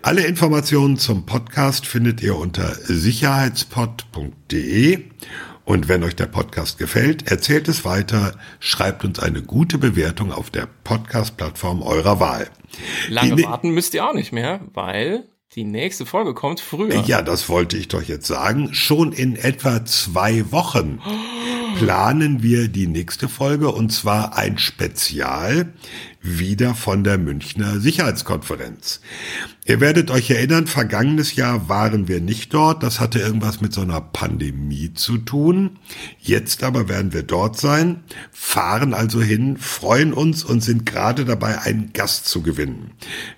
[0.00, 5.04] Alle Informationen zum Podcast findet ihr unter sicherheitspod.de
[5.68, 10.48] und wenn euch der Podcast gefällt, erzählt es weiter, schreibt uns eine gute Bewertung auf
[10.48, 12.48] der Podcast-Plattform eurer Wahl.
[13.10, 17.04] Lange Die, warten müsst ihr auch nicht mehr, weil die nächste Folge kommt früher.
[17.04, 18.72] Ja, das wollte ich doch jetzt sagen.
[18.72, 21.02] Schon in etwa zwei Wochen
[21.78, 25.74] planen wir die nächste Folge und zwar ein Spezial
[26.20, 29.00] wieder von der Münchner Sicherheitskonferenz.
[29.64, 32.82] Ihr werdet euch erinnern, vergangenes Jahr waren wir nicht dort.
[32.82, 35.78] Das hatte irgendwas mit so einer Pandemie zu tun.
[36.18, 41.60] Jetzt aber werden wir dort sein, fahren also hin, freuen uns und sind gerade dabei,
[41.60, 42.92] einen Gast zu gewinnen.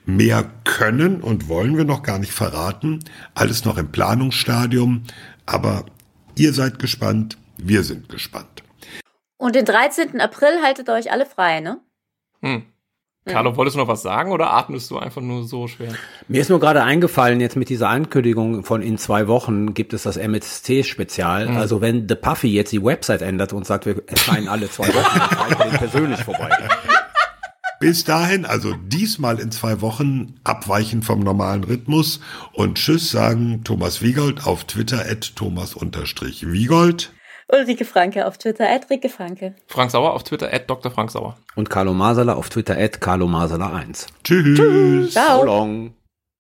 [0.07, 3.01] Mehr können und wollen wir noch gar nicht verraten.
[3.35, 5.05] Alles noch im Planungsstadium.
[5.47, 5.87] Aber
[6.37, 7.37] ihr seid gespannt.
[7.59, 8.63] Wir sind gespannt.
[9.37, 10.21] Und den 13.
[10.21, 11.81] April haltet ihr euch alle frei, ne?
[12.43, 12.65] Hm.
[13.27, 15.93] Carlo, wolltest du noch was sagen oder atmest du einfach nur so schwer?
[16.27, 20.05] Mir ist nur gerade eingefallen, jetzt mit dieser Ankündigung von in zwei Wochen gibt es
[20.05, 21.49] das MST-Spezial.
[21.49, 21.57] Mhm.
[21.57, 25.21] Also wenn The Puffy jetzt die Website ändert und sagt, wir erscheinen alle zwei Wochen,
[25.59, 26.51] dann ich persönlich vorbei.
[27.79, 32.21] Bis dahin, also diesmal in zwei Wochen, abweichen vom normalen Rhythmus
[32.53, 37.13] und Tschüss sagen Thomas Wiegold auf Twitter at Thomas-Wiegold.
[37.53, 39.55] Ulrike Franke auf Twitter, at Rike Franke.
[39.67, 40.91] Frank Sauer auf Twitter, at Dr.
[40.91, 41.37] Frank Sauer.
[41.57, 44.07] Und Carlo Masala auf Twitter, at Carlo Masala 1.
[44.25, 44.59] Tschüss.
[44.59, 45.13] Tschüss.
[45.13, 45.41] Ciao.
[45.41, 45.95] So long.